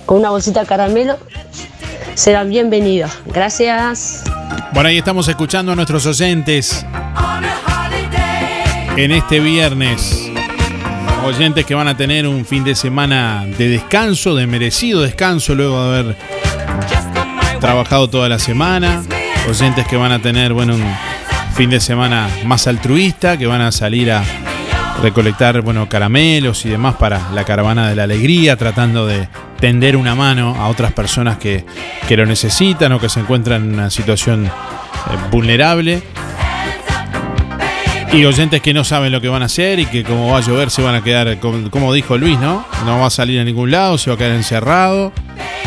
[0.05, 1.17] con una bolsita caramelo
[2.15, 3.07] será bienvenido.
[3.27, 4.23] Gracias.
[4.73, 6.85] Bueno, ahí estamos escuchando a nuestros oyentes
[8.97, 10.29] en este viernes.
[11.25, 15.81] Oyentes que van a tener un fin de semana de descanso, de merecido descanso luego
[15.83, 16.17] de haber
[17.59, 19.03] trabajado toda la semana.
[19.47, 21.08] Oyentes que van a tener, bueno, un
[21.59, 24.23] fin de semana más altruista, que van a salir a
[25.03, 29.27] recolectar bueno, caramelos y demás para la caravana de la alegría, tratando de
[29.59, 31.65] tender una mano a otras personas que,
[32.07, 34.49] que lo necesitan o que se encuentran en una situación eh,
[35.31, 36.01] vulnerable.
[38.13, 40.41] Y oyentes que no saben lo que van a hacer y que como va a
[40.41, 42.65] llover se van a quedar, como, como dijo Luis, ¿no?
[42.85, 45.11] No va a salir a ningún lado, se va a quedar encerrado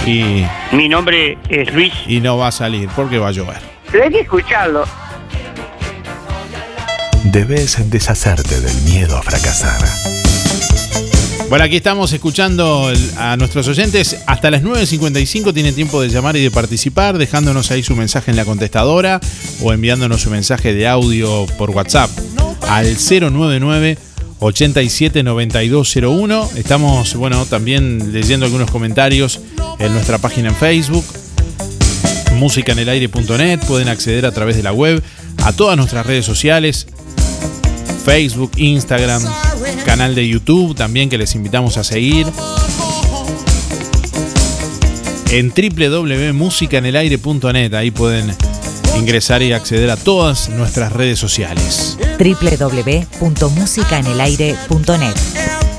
[0.07, 0.43] y...
[0.73, 1.93] Mi nombre es Luis.
[2.07, 3.59] Y no va a salir porque va a llover.
[3.91, 4.87] Pero hay que escucharlo.
[7.25, 9.81] Debes deshacerte del miedo a fracasar.
[11.49, 14.19] Bueno, aquí estamos escuchando a nuestros oyentes.
[14.27, 18.37] Hasta las 9.55 tienen tiempo de llamar y de participar, dejándonos ahí su mensaje en
[18.37, 19.21] la contestadora
[19.61, 22.11] o enviándonos su mensaje de audio por WhatsApp
[22.69, 23.99] al 099
[24.41, 26.51] 879201.
[26.57, 29.41] Estamos, bueno, también leyendo algunos comentarios
[29.79, 31.05] en nuestra página en Facebook,
[32.35, 33.61] musicanelaire.net.
[33.69, 35.01] Pueden acceder a través de la web
[35.45, 36.87] a todas nuestras redes sociales,
[38.05, 39.23] Facebook, Instagram,
[39.87, 42.27] canal de YouTube también que les invitamos a seguir.
[45.31, 48.35] En www.musicanelaire.net, ahí pueden
[48.99, 51.99] ingresar y acceder a todas nuestras redes sociales.
[52.19, 55.15] www.musicanelaire.net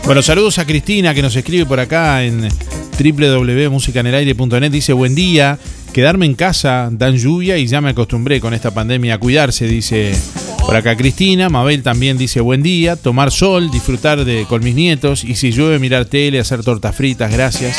[0.05, 2.49] Bueno, saludos a Cristina que nos escribe por acá en
[2.97, 4.71] www.musicanelaire.net.
[4.71, 5.59] Dice, buen día,
[5.91, 10.15] quedarme en casa dan lluvia y ya me acostumbré con esta pandemia a cuidarse, dice
[10.65, 15.23] por acá Cristina, Mabel también dice buen día, tomar sol, disfrutar de, con mis nietos
[15.23, 17.77] y si llueve mirar tele, hacer tortas fritas, gracias.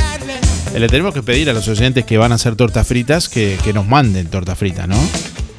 [0.74, 3.58] Eh, Le tenemos que pedir a los oyentes que van a hacer tortas fritas que,
[3.64, 4.96] que nos manden tortas fritas, ¿no?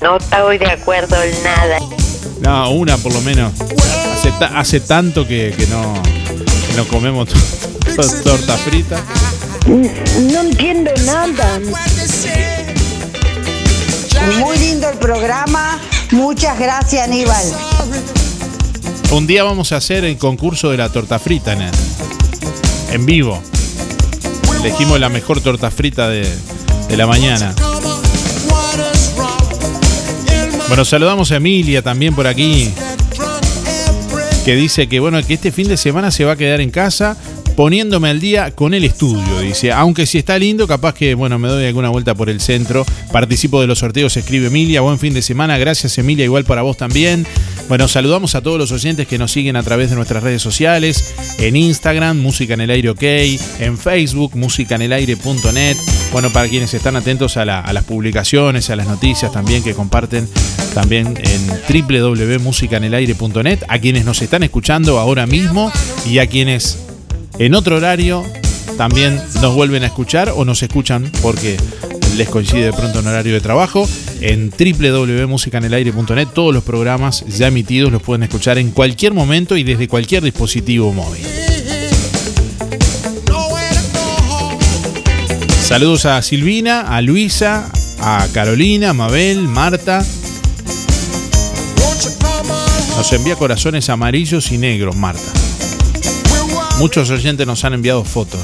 [0.02, 1.78] No estoy de acuerdo en nada.
[2.42, 3.54] No, una por lo menos.
[4.14, 5.94] Hace, ta- hace tanto que, que no,
[6.70, 7.36] que no comemos to-
[7.96, 9.02] to- torta frita.
[9.68, 11.60] No entiendo nada.
[14.40, 15.80] Muy lindo el programa.
[16.12, 17.46] Muchas gracias, Aníbal.
[19.12, 21.56] Un día vamos a hacer el concurso de la torta frita
[22.92, 23.42] en, vivo.
[24.62, 26.28] Elegimos la mejor torta frita de,
[26.88, 27.54] de la mañana.
[30.68, 32.74] Bueno, saludamos a Emilia también por aquí.
[34.44, 37.18] Que dice que bueno, que este fin de semana se va a quedar en casa
[37.56, 39.40] poniéndome al día con el estudio.
[39.40, 42.86] Dice, aunque si está lindo, capaz que bueno, me doy alguna vuelta por el centro.
[43.12, 44.82] Participo de los sorteos, escribe Emilia.
[44.82, 45.58] Buen fin de semana.
[45.58, 47.26] Gracias Emilia, igual para vos también.
[47.68, 51.16] Bueno, saludamos a todos los oyentes que nos siguen a través de nuestras redes sociales,
[51.40, 55.78] en Instagram, Música en el Aire OK, en Facebook, musicanelaire.net.
[56.12, 59.74] Bueno, para quienes están atentos a, la- a las publicaciones, a las noticias también que
[59.74, 60.30] comparten
[60.76, 65.72] también en www.musicanelaire.net, a quienes nos están escuchando ahora mismo
[66.10, 66.78] y a quienes
[67.40, 68.24] en otro horario
[68.78, 71.58] también nos vuelven a escuchar o nos escuchan porque
[72.18, 73.88] les coincide de pronto un horario de trabajo.
[74.22, 79.88] En www.musicanelaire.net todos los programas ya emitidos los pueden escuchar en cualquier momento y desde
[79.88, 81.26] cualquier dispositivo móvil.
[85.62, 90.06] Saludos a Silvina, a Luisa, a Carolina, Mabel, Marta.
[92.96, 95.45] Nos envía corazones amarillos y negros, Marta.
[96.78, 98.40] Muchos oyentes nos han enviado fotos.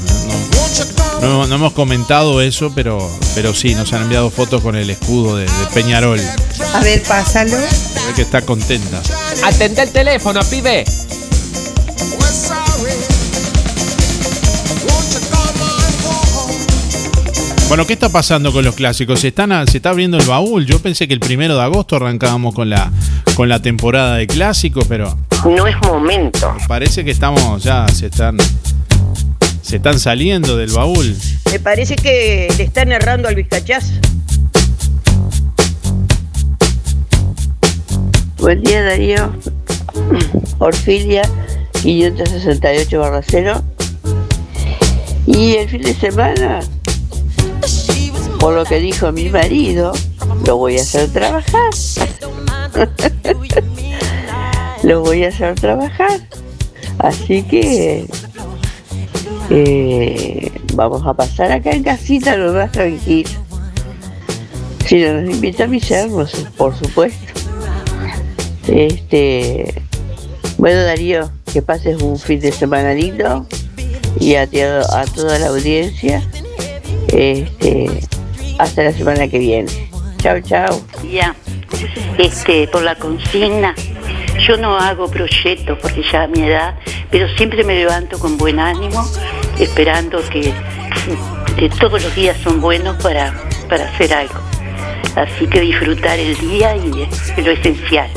[1.20, 4.90] No, no- no hemos comentado eso, pero, pero sí, nos han enviado fotos con el
[4.90, 6.20] escudo de, de Peñarol.
[6.74, 7.50] A ver, pásalo.
[7.58, 9.00] Se ve que está contenta.
[9.44, 10.84] Atende el teléfono, pibe.
[17.68, 19.20] Bueno, ¿qué está pasando con los clásicos?
[19.20, 20.66] ¿Se, están a- ¿Se está abriendo el baúl?
[20.66, 22.90] Yo pensé que el primero de agosto arrancábamos con la,
[23.36, 26.54] con la temporada de clásicos, pero No es momento.
[26.68, 28.36] parece que estamos ya, se están,
[29.62, 31.16] se están saliendo del baúl.
[31.50, 33.92] Me parece que le están errando al vizcachazo.
[38.38, 39.32] Buen día Darío,
[40.58, 41.22] Orfilia
[41.82, 43.62] 568 barra 0.
[45.26, 46.60] Y el fin de semana,
[48.40, 49.92] por lo que dijo mi marido,
[50.46, 51.70] lo voy a hacer trabajar.
[54.82, 56.20] Lo voy a hacer trabajar.
[56.98, 58.06] Así que
[59.50, 63.30] eh, vamos a pasar acá en casita lo más tranquilo.
[64.86, 67.32] Si no nos invita mis hermos, por supuesto.
[68.68, 69.82] Este,
[70.58, 73.46] bueno Darío, que pases un fin de semana lindo
[74.20, 76.22] y a, a toda la audiencia.
[77.08, 77.90] Este,
[78.58, 79.70] hasta la semana que viene.
[80.18, 80.80] Chao, chao.
[81.10, 81.34] Ya,
[82.18, 83.74] este, por la consigna,
[84.46, 86.74] yo no hago proyectos porque ya a mi edad,
[87.10, 89.04] pero siempre me levanto con buen ánimo,
[89.58, 90.52] esperando que
[91.78, 93.34] todos los días son buenos para,
[93.68, 94.40] para hacer algo.
[95.16, 97.08] Así que disfrutar el día y
[97.42, 98.10] lo esencial,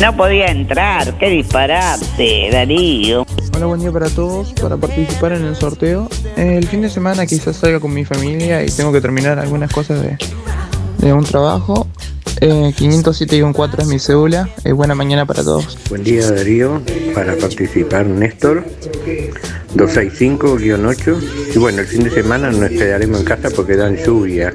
[0.00, 3.26] No podía entrar, qué disparate, Darío.
[3.54, 4.52] Hola, buen día para todos.
[4.54, 8.66] Para participar en el sorteo, el fin de semana quizás salga con mi familia y
[8.66, 11.86] tengo que terminar algunas cosas de, un trabajo.
[12.40, 14.48] Eh, 507-4 es mi cédula.
[14.64, 15.78] Eh, buena mañana para todos.
[15.88, 16.82] Buen día Darío,
[17.14, 18.64] para participar Néstor,
[19.76, 21.54] 265-8.
[21.54, 24.52] Y bueno, el fin de semana nos quedaremos en casa porque dan lluvia.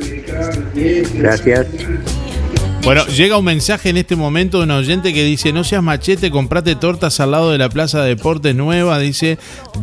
[1.16, 1.68] Gracias.
[2.84, 6.32] Bueno, llega un mensaje en este momento de un oyente que dice, no seas machete,
[6.32, 9.38] comprate tortas al lado de la Plaza de Deportes Nueva, dice,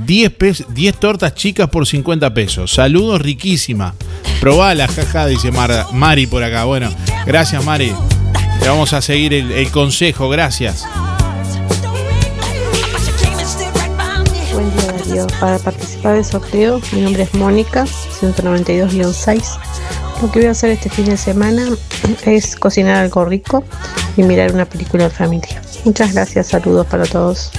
[0.07, 2.73] 10, pes- 10 tortas chicas por 50 pesos.
[2.73, 3.95] Saludos, riquísima.
[4.41, 6.65] Probala, jaja, dice Mar- Mari por acá.
[6.65, 6.91] Bueno,
[7.27, 7.93] gracias Mari.
[8.61, 10.85] Le vamos a seguir el, el consejo, gracias.
[14.53, 15.27] Buen día Darío.
[15.39, 17.85] Para participar del sorteo, mi nombre es Mónica,
[18.21, 19.43] 192-6.
[20.23, 21.69] Lo que voy a hacer este fin de semana
[22.27, 23.65] es cocinar algo rico
[24.17, 25.61] y mirar una película en familia.
[25.85, 27.51] Muchas gracias, saludos para todos.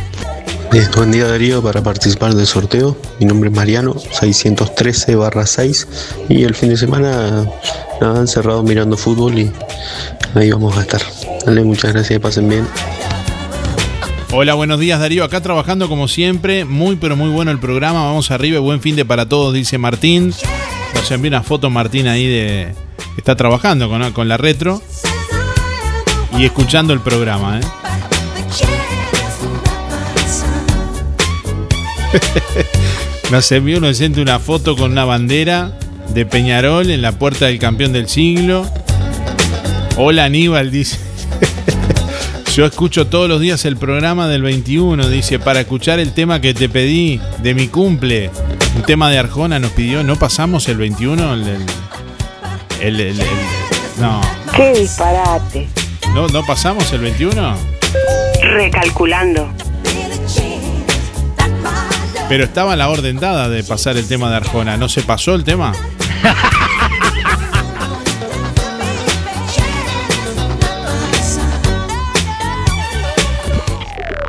[0.73, 2.97] Eh, buen día Darío para participar del sorteo.
[3.19, 5.87] Mi nombre es Mariano, 613 6
[6.29, 7.45] y el fin de semana
[8.01, 9.51] nada, encerrado mirando fútbol y
[10.33, 11.01] ahí vamos a estar.
[11.45, 12.67] Dale, muchas gracias, pasen bien.
[14.33, 18.29] Hola, buenos días Darío, acá trabajando como siempre, muy pero muy bueno el programa, vamos
[18.29, 20.33] arriba, buen fin de para todos, dice Martín.
[20.97, 22.73] Nos envió una foto Martín ahí de...
[23.17, 24.81] Está trabajando con, con la retro
[26.37, 27.63] y escuchando el programa, ¿eh?
[33.31, 35.77] Nos envió un oyente una foto con una bandera
[36.13, 38.65] de Peñarol en la puerta del campeón del siglo.
[39.97, 40.97] Hola Aníbal, dice.
[42.55, 46.53] Yo escucho todos los días el programa del 21, dice, para escuchar el tema que
[46.53, 48.31] te pedí de mi cumple.
[48.77, 51.33] Un tema de Arjona nos pidió, ¿no pasamos el 21?
[51.33, 51.65] El, el-
[52.79, 53.27] el- el- el-
[53.99, 54.21] no,
[54.55, 55.67] ¡Qué disparate!
[56.13, 57.57] no, ¿no pasamos el 21?
[58.41, 59.49] Recalculando.
[62.29, 65.43] Pero estaba la orden dada de pasar el tema de Arjona, ¿no se pasó el
[65.43, 65.73] tema?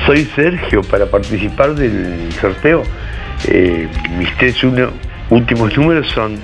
[0.07, 2.83] Soy Sergio para participar del sorteo.
[3.49, 3.89] Eh,
[4.19, 4.91] mis tres uno-
[5.31, 6.37] últimos números son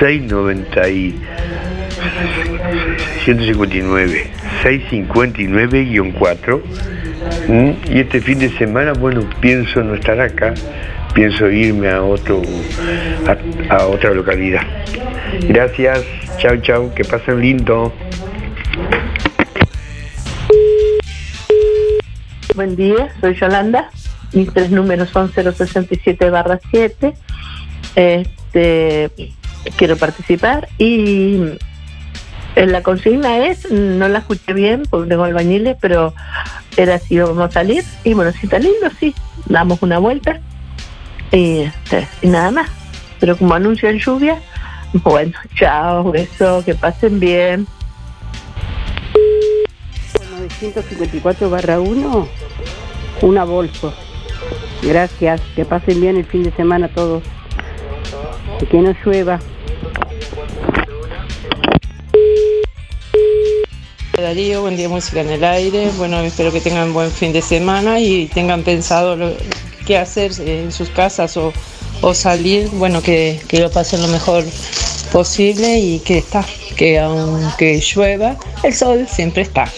[0.00, 1.14] 690 y
[3.24, 4.30] 159,
[4.62, 6.62] 659-4.
[7.48, 10.52] Mm, Y este fin de semana, bueno, pienso no estar acá,
[11.14, 12.42] pienso irme a otro
[13.70, 14.62] a, otra localidad.
[15.48, 16.04] Gracias,
[16.38, 17.92] chao chao, que pasen lindo.
[22.54, 23.90] Buen día, soy Yolanda.
[24.32, 27.14] Mis tres números son 067 barra 7.
[27.94, 29.10] Este,
[29.76, 31.40] quiero participar y
[32.56, 36.12] eh, la consigna es, no la escuché bien porque tengo albañiles, pero
[36.76, 37.84] era si vamos a salir.
[38.02, 39.14] Y bueno, si está lindo, sí,
[39.46, 40.40] damos una vuelta
[41.32, 42.70] y, este, y nada más.
[43.20, 44.40] Pero como anuncian lluvia,
[44.92, 47.66] bueno, chao, beso, que pasen bien.
[50.30, 52.28] 954 barra 1,
[53.22, 53.94] una bolsa.
[54.82, 57.22] Gracias, que pasen bien el fin de semana todos.
[58.70, 59.38] que no llueva.
[64.16, 65.90] Darío, buen día música en el aire.
[65.96, 69.32] Bueno, espero que tengan buen fin de semana y tengan pensado lo,
[69.84, 71.52] qué hacer en sus casas o,
[72.00, 72.68] o salir.
[72.70, 74.44] Bueno, que, que lo pasen lo mejor
[75.12, 76.44] posible y que está,
[76.76, 79.70] que aunque llueva, el sol siempre está.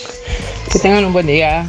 [0.73, 1.69] Que tengan un buen día.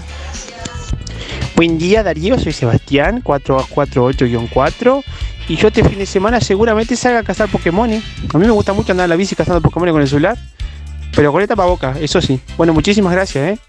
[1.56, 5.04] Buen día Darío, soy Sebastián, 448-4
[5.50, 7.90] y yo este fin de semana seguramente salga a cazar Pokémon.
[7.92, 10.38] A mí me gusta mucho andar en la bici cazando Pokémon con el celular,
[11.16, 12.40] pero con el boca, eso sí.
[12.58, 13.60] Bueno, muchísimas gracias, ¿eh?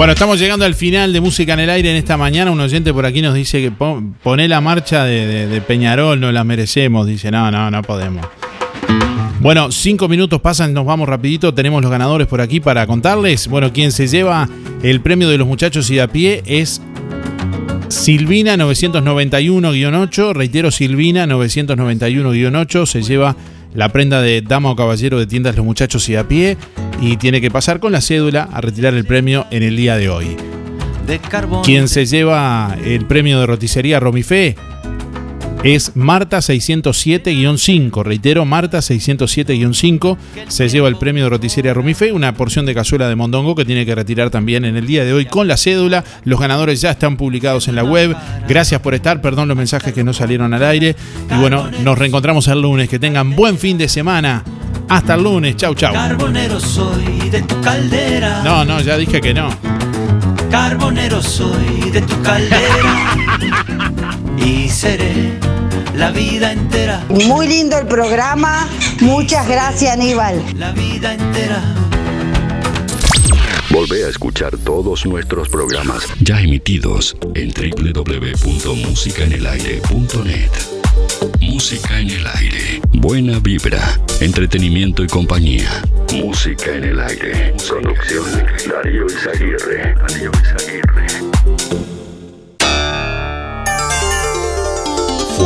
[0.00, 2.50] Bueno, estamos llegando al final de Música en el Aire en esta mañana.
[2.50, 7.06] Un oyente por aquí nos dice que pone la marcha de, Peñarol, no la merecemos.
[7.06, 8.26] Dice, no, no, no podemos.
[9.40, 11.52] Bueno, cinco minutos pasan, nos vamos rapidito.
[11.52, 13.46] Tenemos los ganadores por aquí para contarles.
[13.46, 14.48] Bueno, quien se lleva
[14.82, 16.80] el premio de los muchachos y a pie es
[17.88, 20.32] Silvina 991-8.
[20.32, 23.36] Reitero, Silvina 991-8 se lleva
[23.74, 26.56] la prenda de dama o caballero de tiendas Los Muchachos y a pie
[27.00, 30.08] y tiene que pasar con la cédula a retirar el premio en el día de
[30.08, 30.36] hoy.
[31.64, 34.56] Quien se lleva el premio de roticería Romifé
[35.62, 38.02] es Marta 607-5.
[38.02, 40.16] Reitero, Marta 607-5
[40.48, 43.84] se lleva el premio de roticería Rumife, una porción de cazuela de mondongo que tiene
[43.84, 46.04] que retirar también en el día de hoy con la cédula.
[46.24, 48.16] Los ganadores ya están publicados en la web.
[48.48, 50.96] Gracias por estar, perdón los mensajes que no salieron al aire.
[51.30, 52.88] Y bueno, nos reencontramos el lunes.
[52.88, 54.42] Que tengan buen fin de semana.
[54.88, 55.56] Hasta el lunes.
[55.56, 55.92] Chau, chau.
[55.92, 58.42] Carbonero soy de tu caldera.
[58.42, 59.50] No, no, ya dije que no.
[60.50, 63.16] Carbonero soy de tu caldera.
[64.38, 65.49] y seré
[66.00, 67.04] la vida entera.
[67.10, 68.66] Muy lindo el programa.
[69.00, 70.42] Muchas gracias, Aníbal.
[70.58, 71.62] La vida entera.
[73.68, 80.50] Volvé a escuchar todos nuestros programas ya emitidos en www.musicaenelaire.net.
[81.40, 82.80] Música en el aire.
[82.94, 85.82] Buena vibra, entretenimiento y compañía.
[86.14, 87.54] Música en el aire.
[87.68, 88.24] Producción
[88.66, 89.94] Darío Izaguirre.
[89.96, 91.29] Darío Izaguirre.